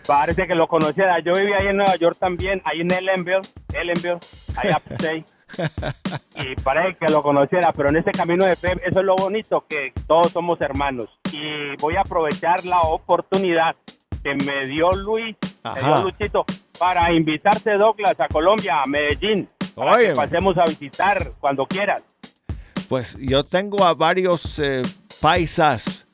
Parece 0.05 0.47
que 0.47 0.55
lo 0.55 0.67
conociera. 0.67 1.19
Yo 1.19 1.33
vivía 1.33 1.57
ahí 1.59 1.67
en 1.67 1.77
Nueva 1.77 1.97
York 1.97 2.15
también, 2.17 2.61
ahí 2.63 2.79
en 2.81 2.91
Ellenville, 2.91 3.41
Ellenville, 3.73 4.19
ahí 4.55 4.69
upstate. 4.71 5.25
y 6.35 6.55
parece 6.61 6.97
que 6.97 7.11
lo 7.11 7.23
conociera, 7.23 7.71
pero 7.71 7.89
en 7.89 7.97
este 7.97 8.11
camino 8.11 8.45
de 8.45 8.55
fe, 8.55 8.73
eso 8.85 8.99
es 8.99 9.05
lo 9.05 9.15
bonito, 9.15 9.65
que 9.67 9.93
todos 10.07 10.31
somos 10.31 10.59
hermanos. 10.61 11.09
Y 11.31 11.75
voy 11.79 11.95
a 11.95 12.01
aprovechar 12.01 12.65
la 12.65 12.81
oportunidad 12.81 13.75
que 14.23 14.35
me 14.35 14.65
dio 14.67 14.91
Luis, 14.91 15.35
me 15.63 15.81
dio. 15.81 16.01
Luchito, 16.03 16.45
para 16.77 17.11
invitarte, 17.13 17.77
Douglas, 17.77 18.19
a 18.19 18.27
Colombia, 18.27 18.81
a 18.83 18.85
Medellín, 18.87 19.49
para 19.75 19.93
Óyeme. 19.93 20.09
que 20.09 20.15
pasemos 20.15 20.57
a 20.57 20.65
visitar 20.65 21.31
cuando 21.39 21.65
quieras. 21.65 22.03
Pues 22.89 23.17
yo 23.19 23.43
tengo 23.43 23.83
a 23.83 23.93
varios 23.93 24.59
eh, 24.59 24.81
paisas 25.21 26.06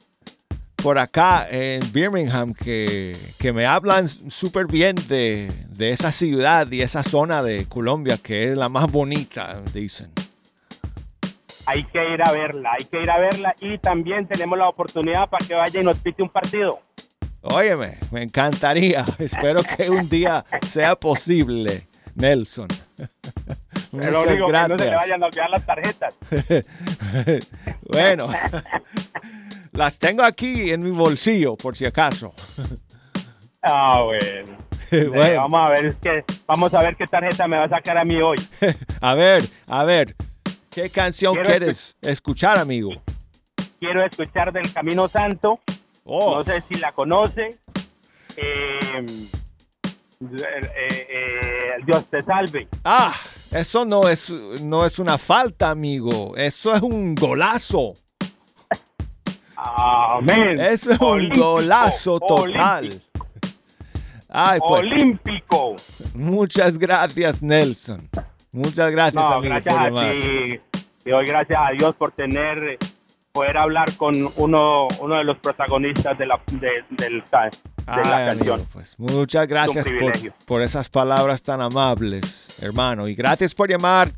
por 0.84 1.00
acá 1.00 1.48
en 1.50 1.80
Birmingham 1.94 2.54
que, 2.54 3.16
que 3.40 3.54
me 3.54 3.66
hablan 3.66 4.06
súper 4.06 4.68
bien 4.68 4.98
de, 5.08 5.50
de 5.70 5.92
esa 5.92 6.12
ciudad 6.12 6.70
y 6.70 6.82
esa 6.82 7.04
zona 7.04 7.42
de 7.42 7.66
Colombia 7.70 8.18
que 8.22 8.52
es 8.52 8.58
la 8.58 8.68
más 8.68 8.92
bonita, 8.92 9.62
dicen. 9.74 10.12
Hay 11.66 11.86
que 11.86 12.00
ir 12.14 12.22
a 12.22 12.34
verla, 12.34 12.74
hay 12.78 12.86
que 12.86 13.02
ir 13.02 13.10
a 13.10 13.18
verla 13.18 13.56
y 13.62 13.78
también 13.78 14.28
tenemos 14.28 14.58
la 14.58 14.68
oportunidad 14.68 15.30
para 15.30 15.48
que 15.48 15.56
vaya 15.56 15.80
y 15.80 15.84
nos 15.86 15.98
pite 16.00 16.22
un 16.22 16.30
partido. 16.30 16.82
Óyeme, 17.44 17.98
me 18.12 18.24
encantaría. 18.24 19.06
Espero 19.20 19.62
que 19.64 19.90
un 19.90 20.10
día 20.10 20.44
sea 20.68 20.98
posible, 20.98 21.88
Nelson. 22.16 22.68
Muchas 23.92 24.26
único 24.26 24.48
que 24.48 24.52
no 24.54 24.64
se 24.64 24.70
le 24.70 24.76
gracias. 24.76 24.96
vayan 24.96 25.24
a 25.24 25.26
olvidar 25.28 25.50
las 25.50 25.66
tarjetas. 25.66 26.16
bueno, 27.84 28.30
las 29.74 30.00
tengo 30.00 30.24
aquí 30.24 30.72
en 30.72 30.82
mi 30.82 30.92
bolsillo, 30.92 31.56
por 31.56 31.76
si 31.76 31.86
acaso. 31.86 32.34
Ah, 33.66 34.02
bueno. 34.04 34.58
Eh, 34.92 35.06
Bueno. 35.08 35.42
Vamos 35.42 35.60
a 35.62 35.70
ver 35.70 35.96
qué, 36.02 36.24
vamos 36.46 36.74
a 36.74 36.82
ver 36.82 36.96
qué 36.98 37.08
tarjeta 37.08 37.48
me 37.48 37.56
va 37.58 37.64
a 37.64 37.70
sacar 37.70 37.98
a 37.98 38.04
mí 38.04 38.22
hoy. 38.22 38.36
A 39.02 39.16
ver, 39.16 39.42
a 39.66 39.86
ver, 39.86 40.16
¿qué 40.70 40.90
canción 40.90 41.34
Quiero 41.34 41.50
quieres 41.50 41.96
escuchar, 42.02 42.60
amigo? 42.60 42.92
Quiero 43.80 44.06
escuchar 44.06 44.52
del 44.52 44.72
Camino 44.74 45.08
Santo. 45.08 45.62
Oh. 46.04 46.36
No 46.36 46.44
sé 46.44 46.62
si 46.70 46.78
la 46.80 46.92
conoce. 46.92 47.58
Eh, 48.36 49.06
eh, 50.22 51.08
eh, 51.10 51.72
Dios 51.86 52.06
te 52.08 52.22
salve. 52.22 52.68
Ah, 52.84 53.16
eso 53.52 53.86
no 53.86 54.08
es, 54.10 54.30
no 54.62 54.86
es 54.86 55.00
una 55.00 55.18
falta, 55.18 55.70
amigo. 55.72 56.36
Eso 56.36 56.76
es 56.76 56.82
un 56.82 57.16
golazo. 57.16 57.96
Amén. 59.66 60.60
Eso 60.60 60.92
es 60.92 61.00
un 61.00 61.30
golazo 61.30 62.20
total. 62.20 62.86
olímpico. 62.86 63.28
Ay, 64.30 64.60
pues. 64.68 64.92
Olímpico. 64.92 65.76
Muchas 66.14 66.78
gracias, 66.78 67.42
Nelson. 67.42 68.10
Muchas 68.52 68.92
gracias, 68.92 69.16
No, 69.24 69.34
amigo, 69.36 69.54
gracias 69.54 69.76
a 69.76 69.90
ti. 69.90 70.60
Y 71.06 71.10
doy 71.10 71.26
gracias 71.26 71.60
a 71.60 71.72
Dios 71.78 71.96
por 71.96 72.12
tener, 72.12 72.78
poder 73.32 73.58
hablar 73.58 73.96
con 73.98 74.16
uno, 74.38 74.88
uno 75.00 75.16
de 75.18 75.24
los 75.24 75.38
protagonistas 75.38 76.18
de 76.18 76.26
la, 76.28 76.40
de, 76.52 76.84
del, 76.92 77.22
de 77.22 77.50
Ay, 77.88 78.30
amigo, 78.30 78.56
canción. 78.56 78.68
pues 78.72 79.00
muchas 79.00 79.48
gracias 79.48 79.88
por, 80.00 80.34
por 80.46 80.62
esas 80.62 80.88
palabras 80.90 81.42
tan 81.44 81.62
amables, 81.62 82.48
hermano. 82.62 83.08
Y 83.08 83.16
gracias 83.16 83.54
por 83.54 83.70
llamar. 83.70 84.12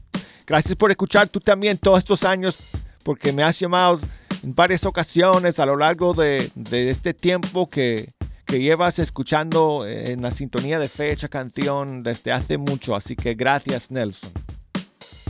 Gracias 0.45 0.75
por 0.75 0.91
escuchar 0.91 1.27
tú 1.27 1.39
también 1.39 1.77
todos 1.77 1.97
estos 1.99 2.23
años, 2.23 2.57
porque 3.03 3.33
me 3.33 3.41
has 3.41 3.59
llamado 3.59 3.99
en 4.45 4.53
varias 4.53 4.85
ocasiones 4.85 5.59
a 5.59 5.65
lo 5.65 5.75
largo 5.75 6.13
de, 6.13 6.51
de 6.53 6.91
este 6.91 7.15
tiempo 7.15 7.67
que, 7.67 8.11
que 8.45 8.59
llevas 8.61 8.99
escuchando 8.99 9.87
en 9.87 10.21
la 10.21 10.29
sintonía 10.29 10.77
de 10.77 10.87
fecha 10.87 11.27
canción 11.29 12.03
desde 12.03 12.31
hace 12.31 12.59
mucho. 12.59 12.95
Así 12.95 13.15
que 13.15 13.33
gracias, 13.33 13.89
Nelson. 13.89 14.31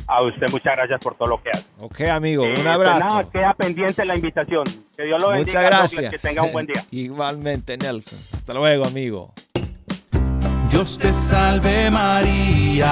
A 0.08 0.22
usted 0.22 0.48
muchas 0.52 0.76
gracias 0.76 1.00
por 1.02 1.16
todo 1.16 1.30
lo 1.30 1.42
que 1.42 1.50
hace. 1.50 1.66
Ok, 1.80 2.02
amigo, 2.02 2.44
Eh, 2.44 2.50
un 2.50 2.56
pues 2.56 2.68
abrazo. 2.68 3.00
nada, 3.00 3.24
queda 3.32 3.54
pendiente 3.54 4.04
la 4.06 4.16
invitación. 4.16 4.64
Que 4.96 5.04
Dios 5.06 5.20
lo 5.22 5.30
bendiga. 5.30 5.62
Muchas 5.62 5.72
gracias. 5.72 6.12
Que 6.12 6.18
tenga 6.28 6.44
un 6.44 6.52
buen 6.52 6.68
día. 6.68 6.84
Igualmente, 6.92 7.78
Nelson. 7.78 8.20
Hasta 8.34 8.54
luego, 8.54 8.86
amigo. 8.86 9.34
Dios 10.70 11.00
te 11.00 11.14
salve 11.14 11.90
María. 11.90 12.92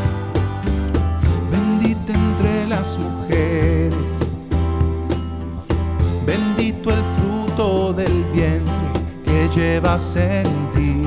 Llevas 9.55 10.15
en 10.15 10.71
ti. 10.73 11.03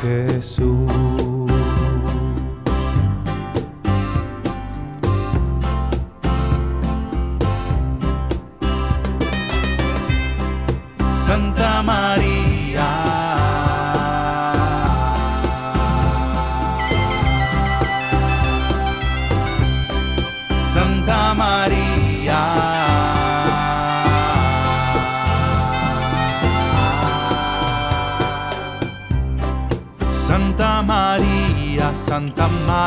Jesús. 0.00 0.90
Santa 11.26 11.82
María. 11.82 12.49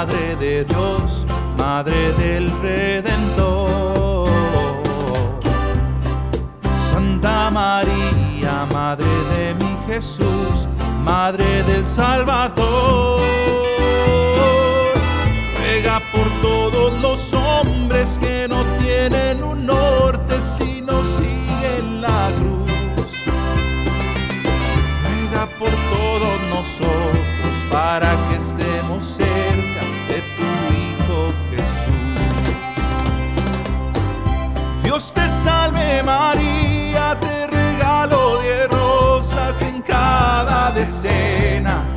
Madre 0.06 0.36
de 0.36 0.66
Dios, 0.66 1.26
Madre 1.58 2.12
del 2.18 2.52
Redentor. 2.62 4.28
Santa 6.92 7.50
María, 7.50 8.68
Madre 8.74 9.08
de 9.34 9.56
mi 9.56 9.78
Jesús, 9.88 10.68
Madre 11.06 11.64
del 11.64 11.88
Salvador. 11.88 13.22
Ruega 15.58 16.02
por 16.12 16.28
todos 16.42 17.02
los 17.02 17.34
hombres 17.34 18.20
que 18.20 18.50
no 18.50 18.62
tienen 18.80 19.42
un 19.42 19.66
norte, 19.66 20.36
sino 20.42 21.02
siguen 21.18 22.02
la 22.02 22.30
cruz. 22.38 22.64
por 25.60 25.70
todos 25.70 26.42
nosotros 26.50 27.54
para 27.72 28.16
que 28.30 28.53
Te 35.12 35.28
salve 35.28 36.02
María, 36.02 37.18
te 37.20 37.48
regalo 37.48 38.38
de 38.38 38.68
rosas 38.68 39.62
en 39.62 39.82
cada 39.82 40.72
decena. 40.72 41.93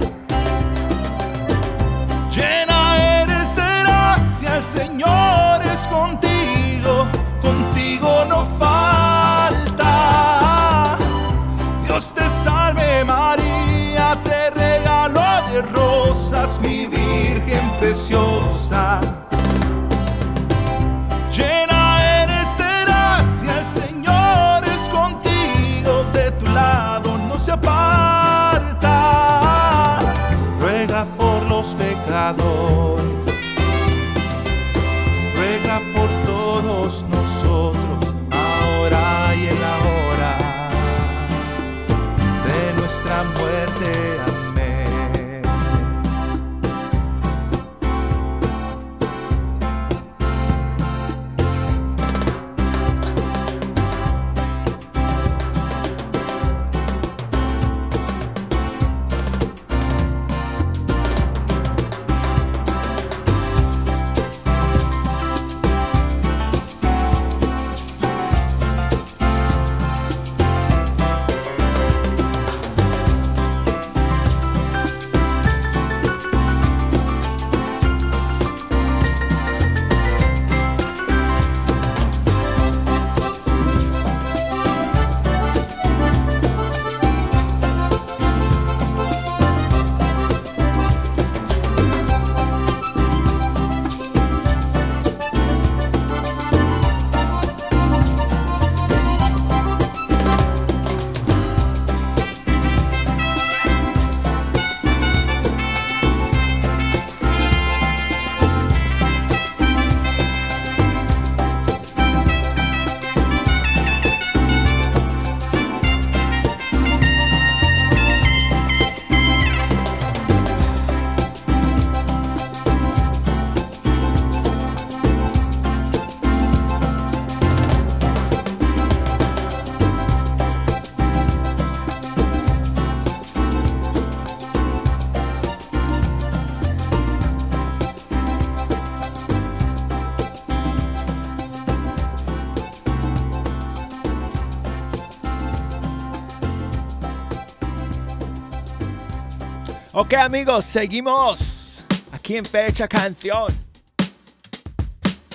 Ok 150.06 150.14
amigos, 150.14 150.64
seguimos 150.64 151.84
aquí 152.12 152.36
en 152.36 152.44
Fecha 152.44 152.86
Canción. 152.86 153.52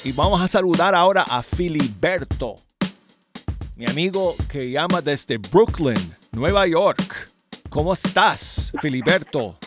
Y 0.05 0.13
vamos 0.13 0.39
a 0.39 0.47
saludar 0.47 0.95
ahora 0.95 1.25
a 1.29 1.43
Filiberto, 1.43 2.55
mi 3.75 3.85
amigo 3.85 4.33
que 4.49 4.71
llama 4.71 5.01
desde 5.01 5.37
Brooklyn, 5.39 6.15
Nueva 6.31 6.67
York. 6.67 7.29
¿Cómo 7.69 7.91
estás, 7.91 8.71
Filiberto? 8.81 9.57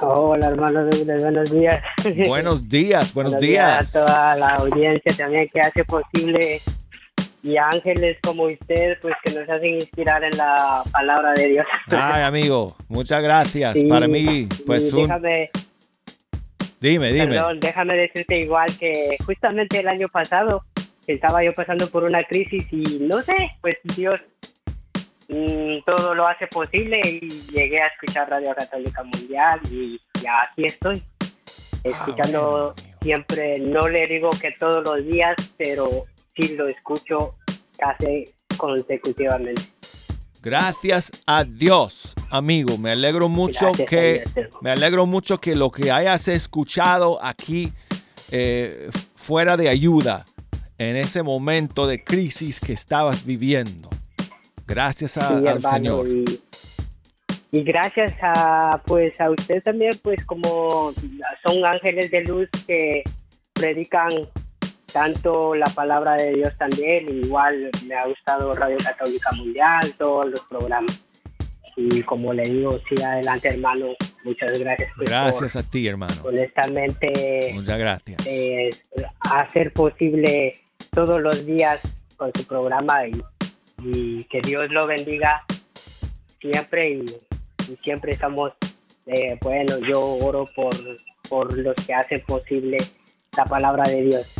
Hola, 0.00 0.46
hermano, 0.46 0.84
Douglas, 0.84 1.22
buenos 1.24 1.50
días. 1.50 1.82
Buenos 2.28 2.68
días, 2.68 3.14
buenos, 3.14 3.40
días. 3.40 3.96
A 3.96 3.98
toda 3.98 4.36
la 4.36 4.48
audiencia 4.58 5.12
también 5.16 5.48
que 5.52 5.58
hace 5.58 5.84
posible 5.84 6.62
y 7.46 7.56
ángeles 7.56 8.18
como 8.22 8.44
usted, 8.44 8.98
pues 9.00 9.14
que 9.22 9.32
nos 9.32 9.48
hacen 9.48 9.76
inspirar 9.76 10.24
en 10.24 10.36
la 10.36 10.82
palabra 10.90 11.32
de 11.34 11.48
Dios. 11.48 11.66
Ay, 11.90 12.24
amigo, 12.24 12.76
muchas 12.88 13.22
gracias. 13.22 13.78
Sí, 13.78 13.84
Para 13.84 14.08
mí, 14.08 14.48
pues 14.66 14.92
y 14.92 14.96
un... 14.96 15.02
déjame, 15.02 15.50
Dime, 16.80 17.12
dime. 17.12 17.28
perdón, 17.28 17.60
déjame 17.60 17.96
decirte 17.96 18.38
igual 18.40 18.68
que 18.78 19.16
justamente 19.24 19.78
el 19.80 19.88
año 19.88 20.08
pasado 20.08 20.64
estaba 21.06 21.42
yo 21.44 21.54
pasando 21.54 21.88
por 21.88 22.02
una 22.04 22.24
crisis 22.24 22.66
y 22.72 22.98
no 23.00 23.22
sé, 23.22 23.52
pues 23.60 23.76
Dios 23.96 24.20
mm, 25.28 25.78
todo 25.86 26.14
lo 26.14 26.26
hace 26.26 26.48
posible 26.48 27.00
y 27.04 27.28
llegué 27.52 27.80
a 27.80 27.86
escuchar 27.86 28.28
Radio 28.28 28.54
Católica 28.54 29.04
Mundial 29.04 29.60
y 29.70 30.00
ya 30.20 30.36
aquí 30.50 30.66
estoy 30.66 31.02
escuchando 31.84 32.74
siempre, 33.00 33.60
no 33.60 33.88
le 33.88 34.06
digo 34.08 34.30
que 34.30 34.50
todos 34.58 34.84
los 34.84 35.06
días, 35.06 35.36
pero 35.56 36.06
sí 36.36 36.54
lo 36.56 36.68
escucho 36.68 37.34
casi 37.78 38.28
consecutivamente. 38.56 39.62
Gracias 40.42 41.10
a 41.26 41.42
Dios, 41.44 42.14
amigo. 42.30 42.78
Me 42.78 42.92
alegro 42.92 43.28
mucho 43.28 43.66
Gracias 43.66 43.88
que 43.90 44.24
me 44.60 44.70
alegro 44.70 45.04
mucho 45.06 45.40
que 45.40 45.56
lo 45.56 45.70
que 45.72 45.90
hayas 45.90 46.28
escuchado 46.28 47.18
aquí 47.22 47.72
eh, 48.30 48.88
fuera 49.16 49.56
de 49.56 49.68
ayuda 49.68 50.24
en 50.78 50.94
ese 50.96 51.22
momento 51.22 51.86
de 51.86 52.04
crisis 52.04 52.60
que 52.60 52.72
estabas 52.74 53.24
viviendo. 53.26 53.88
Gracias 54.66 55.16
a- 55.16 55.28
Sí, 55.28 55.34
al 55.34 55.46
hermano, 55.56 56.02
Señor. 56.02 56.08
Y, 56.08 56.40
y 57.52 57.62
gracias 57.64 58.12
a 58.22 58.80
pues 58.86 59.18
a 59.20 59.30
usted 59.30 59.62
también, 59.64 59.92
pues 60.02 60.24
como 60.24 60.92
son 61.44 61.64
ángeles 61.66 62.10
de 62.10 62.20
luz 62.22 62.48
que 62.66 63.02
predican 63.52 64.08
tanto 64.96 65.54
la 65.54 65.66
palabra 65.66 66.14
de 66.14 66.32
Dios 66.36 66.52
también, 66.56 67.06
igual 67.22 67.70
me 67.86 67.94
ha 67.94 68.06
gustado 68.06 68.54
Radio 68.54 68.78
Católica 68.78 69.30
Mundial, 69.32 69.92
todos 69.98 70.24
los 70.30 70.40
programas. 70.46 71.04
Y 71.76 72.02
como 72.04 72.32
le 72.32 72.44
digo, 72.44 72.78
siga 72.88 73.12
adelante 73.12 73.48
hermano, 73.48 73.88
muchas 74.24 74.58
gracias. 74.58 74.90
pues, 74.96 75.10
Gracias 75.10 75.54
a 75.56 75.62
ti, 75.62 75.86
hermano. 75.86 76.14
por 76.22 76.32
honestamente 76.32 77.50
Muchas 77.52 77.78
gracias. 77.78 78.26
eh, 78.26 78.70
hacer 79.20 79.74
posible 79.74 80.58
todos 80.94 81.20
los 81.20 81.44
días 81.44 81.78
con 82.16 82.32
su 82.34 82.46
programa 82.46 83.06
y, 83.06 83.22
y 83.82 84.24
que 84.24 84.40
Dios 84.40 84.70
lo 84.70 84.86
bendiga 84.86 85.44
siempre 86.40 86.88
y, 86.88 87.04
y 87.70 87.76
siempre 87.84 88.12
estamos, 88.12 88.52
eh, 89.04 89.36
bueno, 89.42 89.76
yo 89.86 90.00
oro 90.02 90.48
por, 90.56 90.74
por 91.28 91.54
los 91.58 91.74
que 91.86 91.92
hacen 91.92 92.22
posible 92.22 92.78
la 93.36 93.44
palabra 93.44 93.84
de 93.90 94.00
Dios. 94.04 94.32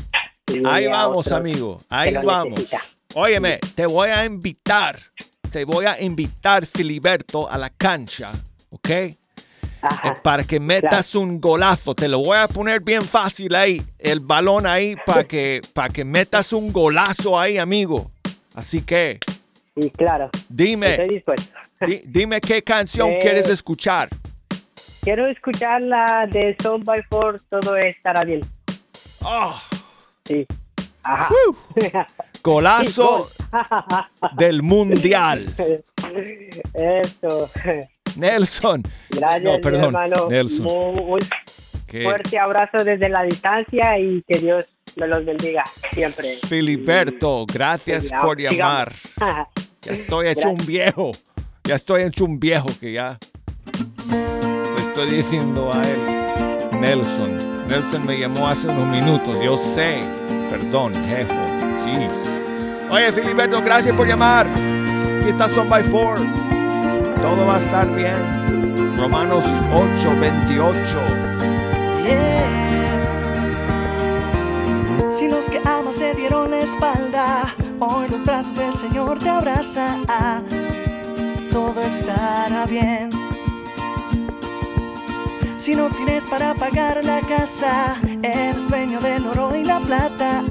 Y 0.53 0.65
Ahí 0.67 0.87
vamos, 0.87 1.31
amigo. 1.33 1.83
Ahí 1.89 2.15
vamos. 2.15 2.51
necesitan. 2.51 2.81
Óyeme, 3.15 3.59
te 3.75 3.87
voy 3.87 4.11
a 4.11 4.25
invitar. 4.25 4.99
Te 5.51 5.65
voy 5.65 5.87
a 5.87 6.01
invitar, 6.01 6.67
Filiberto, 6.67 7.51
a 7.51 7.57
la 7.57 7.71
cancha, 7.71 8.31
¿ok? 8.71 8.89
Eh, 8.91 9.17
para 10.23 10.45
que 10.45 10.59
metas 10.61 11.15
un 11.15 11.41
golazo. 11.41 11.95
Te 11.95 12.09
lo 12.09 12.19
voy 12.21 12.37
a 12.37 12.49
poner 12.49 12.81
bien 12.81 13.03
fácil 13.03 13.55
ahí. 13.55 13.83
El 13.99 14.21
balón 14.21 14.67
ahí 14.67 14.97
para 15.07 15.25
que, 15.25 15.61
para 15.73 15.89
que 15.89 16.05
metas 16.05 16.53
un 16.53 16.73
golazo 16.73 17.39
ahí, 17.39 17.59
amigo. 17.59 18.11
Así 18.55 18.83
que 18.83 19.21
Sí, 19.79 19.91
claro. 19.91 20.31
Dime, 20.49 20.93
Estoy 20.93 21.09
dispuesto. 21.11 21.53
di- 21.87 22.03
dime 22.07 22.41
qué 22.41 22.63
canción 22.63 23.11
Eh, 23.13 23.19
quieres 23.21 23.49
escuchar. 23.49 24.09
Quiero 25.03 25.27
escuchar 25.27 25.83
la 25.83 26.27
de 26.31 26.57
Son 26.63 26.83
by 26.85 27.03
Four, 27.09 27.41
todo 27.49 27.77
estará 27.77 28.25
bien. 28.25 28.41
Oh, 29.23 29.55
Sí. 30.27 30.47
Ajá. 31.03 31.29
golazo 32.43 33.29
del 34.37 34.63
mundial. 34.63 35.47
Eso. 36.75 37.51
Nelson. 38.17 38.83
Gracias, 39.11 39.43
No, 39.43 39.61
perdón, 39.61 39.85
hermano. 39.85 40.29
Nelson. 40.29 40.67
Un, 40.67 41.21
fuerte 42.03 42.39
abrazo 42.39 42.85
desde 42.85 43.09
la 43.09 43.23
distancia 43.23 43.99
y 43.99 44.23
que 44.27 44.39
Dios 44.39 44.67
me 44.97 45.07
los 45.07 45.25
bendiga 45.25 45.65
siempre. 45.93 46.37
Filiberto, 46.49 47.47
gracias 47.47 48.11
por 48.23 48.39
llamar. 48.41 48.93
Ya 49.83 49.93
estoy 49.93 50.27
hecho 50.27 50.51
un 50.51 50.67
viejo. 50.67 51.13
Ya 51.63 51.77
estoy 51.77 52.03
hecho 52.03 52.25
un 52.25 52.41
viejo 52.41 52.67
que 52.81 52.93
ya 52.93 53.21
le 54.11 54.83
estoy 54.83 55.13
diciendo 55.13 55.73
a 55.73 55.81
él. 55.83 56.81
Nelson. 56.81 57.56
Nelson 57.69 58.07
me 58.07 58.19
llamó 58.19 58.49
hace 58.49 58.69
unos 58.69 58.89
minutos. 58.89 59.37
Yo 59.43 59.59
sé. 59.59 60.03
Perdón, 60.51 60.95
jejo. 61.05 61.35
Jeez. 61.85 62.29
Oye, 62.91 63.13
Filiberto, 63.13 63.61
gracias 63.63 63.95
por 63.97 64.07
llamar. 64.07 64.47
Aquí 64.47 65.29
está 65.29 65.49
Son 65.49 65.69
by 65.69 65.83
Four. 65.85 66.19
Todo 67.21 67.47
va 67.47 67.57
a 67.57 67.61
estar 67.61 67.87
bien. 67.95 68.97
Romanos 68.97 69.45
8, 69.73 70.21
28. 70.21 71.27
Si 75.11 75.29
los 75.29 75.49
que 75.49 75.59
amas 75.65 75.99
te 75.99 76.15
dieron 76.15 76.51
la 76.51 76.61
espalda, 76.61 77.55
hoy 77.81 78.09
los 78.09 78.25
brazos 78.25 78.55
del 78.55 78.75
Señor 78.75 79.19
te 79.19 79.31
abrazan. 79.31 80.05
Todo 81.51 81.81
estará 81.83 82.67
bien. 82.67 83.26
Si 85.57 85.75
no 85.75 85.89
tienes 85.89 86.27
para 86.27 86.55
pagar 86.55 87.03
la 87.03 87.21
casa, 87.23 87.99
eres 88.23 88.69
dueño 88.69 89.01
del 89.01 89.27
oro 89.27 89.57
y 89.57 89.65
la 89.65 89.81
plata. 89.81 90.45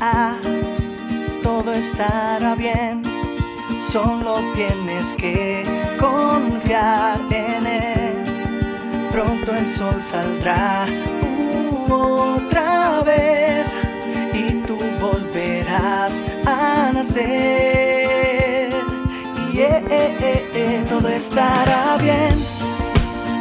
Todo 1.43 1.73
estará 1.73 2.55
bien. 2.55 3.03
Solo 3.79 4.39
tienes 4.55 5.13
que 5.13 5.63
confiar 5.99 7.19
en 7.29 7.67
él. 7.67 9.09
Pronto 9.11 9.55
el 9.55 9.69
sol 9.69 10.03
saldrá 10.03 10.87
otra 11.87 13.01
vez 13.01 13.77
y 14.33 14.53
tú 14.65 14.77
volverás 14.99 16.21
a 16.45 16.91
nacer. 16.93 18.73
Y 19.53 19.59
eh, 19.59 19.83
eh, 19.89 20.17
eh, 20.19 20.51
eh, 20.53 20.83
todo 20.89 21.07
estará 21.07 21.97
bien, 22.01 22.43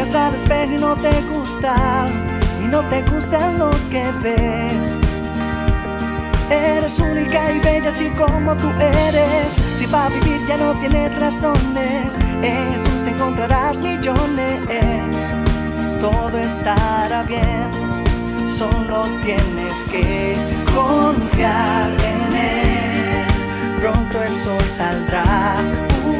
Miras 0.00 0.14
al 0.14 0.34
espejo 0.34 0.72
y 0.72 0.78
no 0.78 0.94
te 0.96 1.20
gusta, 1.22 1.74
y 2.62 2.66
no 2.66 2.80
te 2.82 3.02
gusta 3.02 3.52
lo 3.52 3.70
que 3.90 4.04
ves. 4.22 4.96
Eres 6.50 6.98
única 6.98 7.52
y 7.52 7.60
bella 7.60 7.90
así 7.90 8.08
como 8.10 8.54
tú 8.56 8.68
eres. 8.80 9.54
Si 9.76 9.86
para 9.86 10.08
vivir 10.08 10.40
ya 10.48 10.56
no 10.56 10.74
tienes 10.74 11.16
razones, 11.18 12.18
en 12.42 12.72
Jesús 12.72 13.06
encontrarás 13.06 13.80
millones. 13.80 14.60
Todo 16.00 16.38
estará 16.38 17.22
bien, 17.24 17.70
solo 18.48 19.06
tienes 19.22 19.84
que 19.84 20.36
confiar 20.74 21.90
en 21.90 22.34
Él. 22.36 23.80
Pronto 23.80 24.22
el 24.22 24.36
sol 24.36 24.64
saldrá 24.68 25.56
uh, 26.06 26.19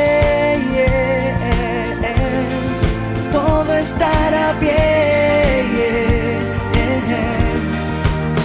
Estará 3.81 4.53
bien. 4.59 5.71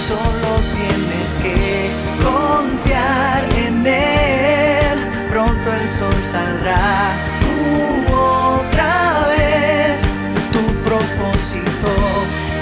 Solo 0.09 0.51
tienes 0.77 1.31
que 1.43 1.91
confiar 2.25 3.45
en 3.67 3.87
él. 3.87 4.99
Pronto 5.31 5.73
el 5.73 5.89
sol 5.91 6.15
saldrá 6.25 7.13
uh, 7.53 8.13
otra 8.13 8.95
vez. 9.37 10.07
Tu 10.53 10.65
propósito 10.89 11.91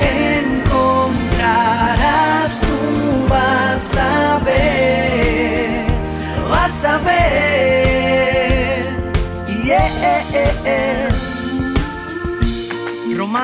encontrarás. 0.01 1.31
Tú 2.61 2.77
vas 3.29 3.97
a 3.97 4.39
ver, 4.45 5.87
vas 6.51 6.85
a 6.85 6.99
ver. 6.99 7.54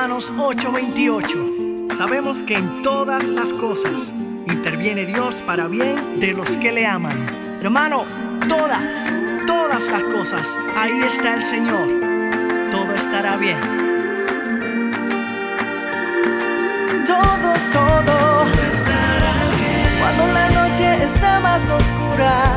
Romanos 0.01 0.33
8:28. 0.35 1.93
Sabemos 1.95 2.41
que 2.41 2.55
en 2.55 2.81
todas 2.81 3.29
las 3.29 3.53
cosas 3.53 4.15
interviene 4.47 5.05
Dios 5.05 5.43
para 5.43 5.67
bien 5.67 6.19
de 6.19 6.33
los 6.33 6.57
que 6.57 6.71
le 6.71 6.87
aman. 6.87 7.27
Hermano, 7.61 8.05
todas, 8.47 9.13
todas 9.45 9.91
las 9.91 10.01
cosas, 10.01 10.57
ahí 10.75 11.03
está 11.03 11.35
el 11.35 11.43
Señor. 11.43 11.87
Todo 12.71 12.95
estará 12.95 13.37
bien. 13.37 13.59
Todo, 17.05 17.53
todo 17.71 18.47
estará 18.71 19.35
bien. 19.55 19.85
Cuando 20.01 20.33
la 20.33 20.49
noche 20.49 21.03
está 21.03 21.39
más 21.41 21.69
oscura, 21.69 22.55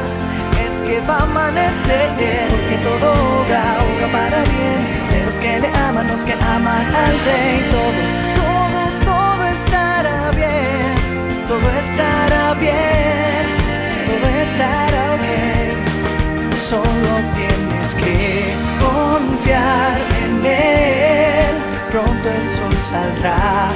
es 0.66 0.80
que 0.80 0.98
va 1.02 1.18
a 1.18 1.22
amanecer. 1.24 2.08
Porque 2.48 2.76
todo 2.82 3.12
obra, 3.12 3.76
obra 3.84 4.12
para 4.12 4.42
bien. 4.44 5.03
Los 5.34 5.42
que 5.42 5.58
le 5.58 5.66
aman, 5.66 6.06
los 6.06 6.22
que 6.22 6.32
aman 6.32 6.86
al 6.94 7.14
Rey. 7.26 7.58
Todo, 7.74 8.02
todo, 8.38 8.82
todo 9.04 9.44
estará 9.48 10.30
bien. 10.30 10.94
Todo 11.48 11.70
estará 11.72 12.54
bien. 12.54 13.44
Todo 14.06 14.28
estará 14.42 15.16
bien. 15.26 15.74
Solo 16.56 17.12
tienes 17.34 17.96
que 17.96 18.54
confiar 18.78 20.00
en 20.22 20.46
Él. 20.46 21.56
Pronto 21.90 22.30
el 22.30 22.48
sol 22.48 22.76
saldrá 22.80 23.70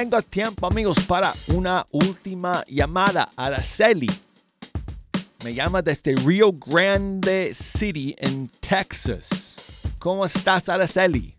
Tengo 0.00 0.22
tiempo, 0.22 0.66
amigos, 0.66 1.04
para 1.06 1.34
una 1.48 1.86
última 1.90 2.64
llamada. 2.66 3.28
Araceli 3.36 4.06
me 5.44 5.52
llama 5.52 5.82
desde 5.82 6.14
Rio 6.14 6.54
Grande 6.54 7.52
City, 7.52 8.16
en 8.16 8.48
Texas. 8.60 9.92
¿Cómo 9.98 10.24
estás, 10.24 10.70
Araceli? 10.70 11.34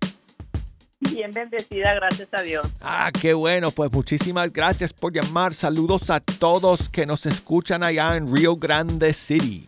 Bien 1.00 1.32
bendecida, 1.32 1.96
gracias 1.96 2.30
a 2.34 2.44
Dios. 2.44 2.72
Ah, 2.82 3.10
qué 3.20 3.34
bueno, 3.34 3.72
pues 3.72 3.92
muchísimas 3.92 4.54
gracias 4.54 4.94
por 4.94 5.12
llamar. 5.12 5.56
Saludos 5.56 6.12
a 6.12 6.20
todos 6.20 6.88
que 6.88 7.08
nos 7.08 7.26
escuchan 7.26 7.82
allá 7.82 8.16
en 8.16 8.32
Rio 8.32 8.58
Grande 8.58 9.12
City. 9.14 9.68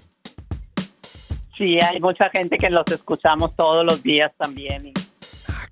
Sí, 1.58 1.80
hay 1.82 2.00
mucha 2.00 2.30
gente 2.30 2.60
que 2.60 2.70
los 2.70 2.86
escuchamos 2.92 3.56
todos 3.56 3.84
los 3.84 4.04
días 4.04 4.32
también. 4.38 4.86
Y, 4.86 4.94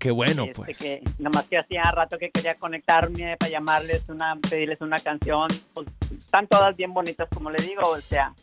qué 0.01 0.09
bueno, 0.09 0.45
este, 0.45 0.55
pues. 0.55 0.77
que 0.79 1.03
nomás 1.19 1.45
que 1.45 1.59
hacía 1.59 1.83
rato 1.83 2.17
que 2.17 2.31
quería 2.31 2.55
conectarme 2.55 3.37
para 3.37 3.51
llamarles 3.51 4.01
una, 4.09 4.35
pedirles 4.35 4.81
una 4.81 4.97
canción. 4.97 5.47
Pues, 5.75 5.87
están 6.11 6.47
todas 6.47 6.75
bien 6.75 6.91
bonitas, 6.91 7.29
como 7.29 7.51
le 7.51 7.63
digo, 7.63 7.83
o 7.83 8.01
sea. 8.01 8.33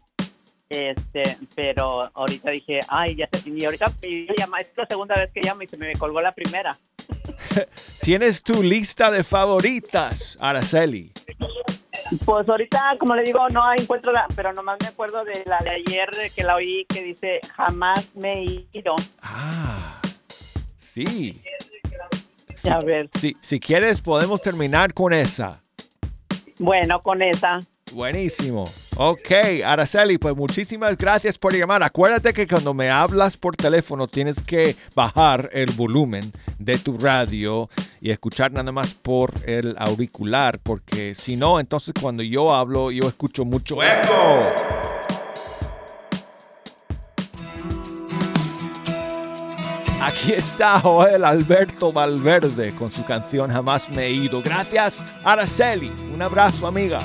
Este, 0.71 1.39
pero 1.55 2.11
ahorita 2.15 2.51
dije, 2.51 2.79
ay, 2.89 3.17
ya 3.17 3.29
se 3.33 3.49
y 3.49 3.65
ahorita 3.65 3.91
llama, 4.37 4.61
es 4.61 4.69
la 4.77 4.87
segunda 4.87 5.15
vez 5.17 5.33
que 5.33 5.41
llamo 5.41 5.63
y 5.63 5.67
se 5.67 5.79
me 5.79 5.93
colgó 5.95 6.21
la 6.21 6.33
primera. 6.33 6.79
¿Tienes 8.03 8.43
tu 8.43 8.63
lista 8.63 9.11
de 9.11 9.25
favoritas, 9.25 10.39
Araceli? 10.41 11.11
Pues 12.25 12.49
ahorita, 12.49 12.97
como 13.01 13.17
le 13.17 13.23
digo, 13.25 13.49
no 13.49 13.63
encuentro 13.77 14.13
la, 14.13 14.27
pero 14.37 14.53
nomás 14.53 14.79
me 14.81 14.89
acuerdo 14.89 15.25
de 15.25 15.43
la 15.47 15.59
de 15.59 15.71
ayer 15.71 16.09
que 16.37 16.45
la 16.45 16.55
oí 16.55 16.85
que 16.89 17.03
dice 17.03 17.41
jamás 17.57 18.15
me 18.15 18.43
he 18.43 18.67
ido. 18.73 18.95
Sí. 21.07 21.41
Sí, 22.55 22.69
a 22.69 22.81
ver. 22.81 23.09
Si, 23.17 23.37
si 23.41 23.61
quieres, 23.61 24.01
podemos 24.01 24.43
terminar 24.43 24.93
con 24.93 25.13
esa. 25.13 25.63
Bueno, 26.59 27.01
con 27.03 27.23
esa. 27.23 27.61
Buenísimo. 27.93 28.65
Ok, 28.97 29.31
Araceli, 29.65 30.19
pues 30.19 30.35
muchísimas 30.35 30.99
gracias 30.99 31.39
por 31.39 31.55
llamar. 31.55 31.85
Acuérdate 31.85 32.33
que 32.33 32.49
cuando 32.49 32.75
me 32.75 32.91
hablas 32.91 33.37
por 33.37 33.55
teléfono 33.55 34.09
tienes 34.09 34.43
que 34.43 34.75
bajar 34.95 35.49
el 35.53 35.71
volumen 35.71 36.33
de 36.59 36.79
tu 36.79 36.99
radio 36.99 37.71
y 38.01 38.11
escuchar 38.11 38.51
nada 38.51 38.73
más 38.73 38.95
por 38.95 39.33
el 39.47 39.77
auricular, 39.79 40.59
porque 40.59 41.15
si 41.15 41.37
no, 41.37 41.61
entonces 41.61 41.95
cuando 41.99 42.25
yo 42.25 42.53
hablo 42.53 42.91
yo 42.91 43.07
escucho 43.09 43.45
mucho 43.45 43.83
eco. 43.83 44.98
Aquí 50.09 50.33
está 50.33 50.81
Joel 50.81 51.23
Alberto 51.23 51.93
Valverde 51.93 52.75
con 52.75 52.91
su 52.91 53.05
canción 53.05 53.53
Jamás 53.53 53.91
me 53.91 54.07
he 54.07 54.11
ido. 54.11 54.41
Gracias, 54.41 55.05
Araceli. 55.23 55.93
Un 56.15 56.23
abrazo, 56.23 56.67
amiga. 56.67 56.99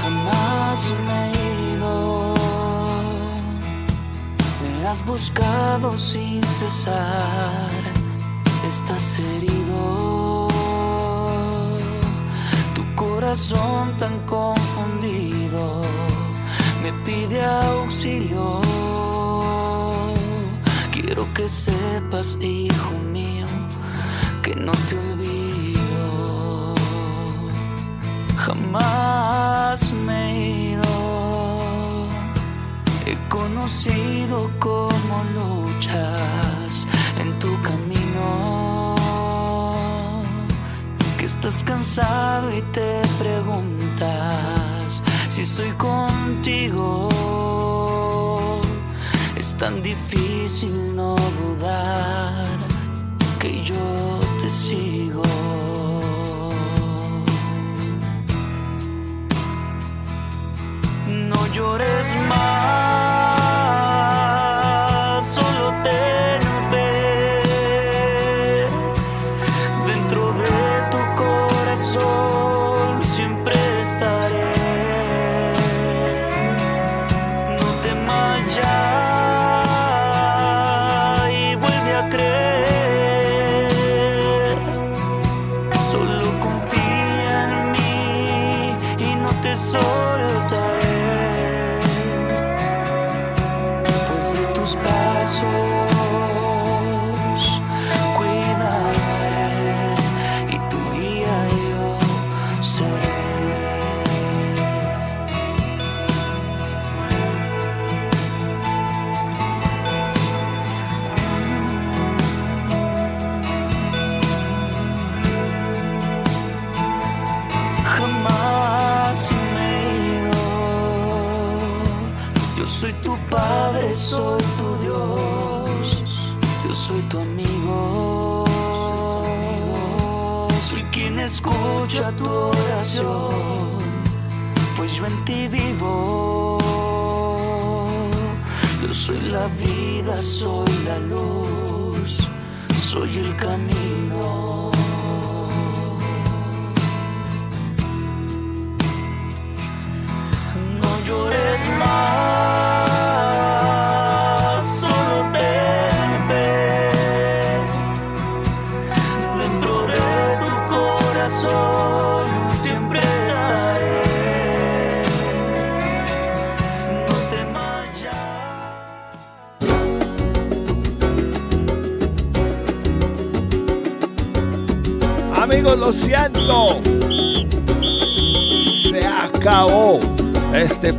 Jamás 0.00 0.94
me 1.06 1.30
he 1.30 1.74
ido. 1.74 2.34
Me 4.62 4.88
has 4.88 5.04
buscado 5.04 5.98
sin 5.98 6.42
cesar. 6.42 7.57
Tan 13.98 14.18
confundido 14.26 15.82
me 16.82 16.92
pide 17.04 17.44
auxilio. 17.44 18.60
Quiero 20.92 21.26
que 21.34 21.48
sepas, 21.48 22.36
hijo 22.40 22.92
mío, 23.12 23.46
que 24.42 24.54
no 24.54 24.72
te 24.88 24.98
olvido. 24.98 26.74
Jamás 28.36 29.92
me 29.92 30.30
he 30.30 30.72
ido. 30.72 32.06
He 33.06 33.16
conocido 33.28 34.50
cómo 34.58 35.14
luchas 35.36 36.86
en 37.20 37.38
tu 37.38 37.50
camino. 37.62 38.94
Que 41.18 41.26
estás 41.26 41.62
cansado 41.64 42.50
y 42.56 42.62
te 42.72 43.02
si 45.28 45.42
estoy 45.42 45.70
contigo. 45.72 47.08
Es 49.36 49.56
tan 49.56 49.82
difícil 49.82 50.94
no 50.94 51.14
dudar 51.14 52.58
que 53.38 53.62
yo 53.62 54.18
te 54.40 54.50
sigo. 54.50 55.22
No 61.30 61.46
llores 61.54 62.16
más, 62.28 63.17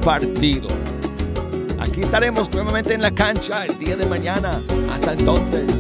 partido. 0.10 0.70
Aquí 1.80 2.02
estaremos 2.02 2.52
nuevamente 2.52 2.96
en 2.96 3.04
la 3.04 3.12
cancha 3.12 3.68
el 3.68 3.78
día 3.78 3.96
de 3.96 4.08
mañana. 4.08 4.60
Hasta 4.92 5.14
entonces. 5.14 5.79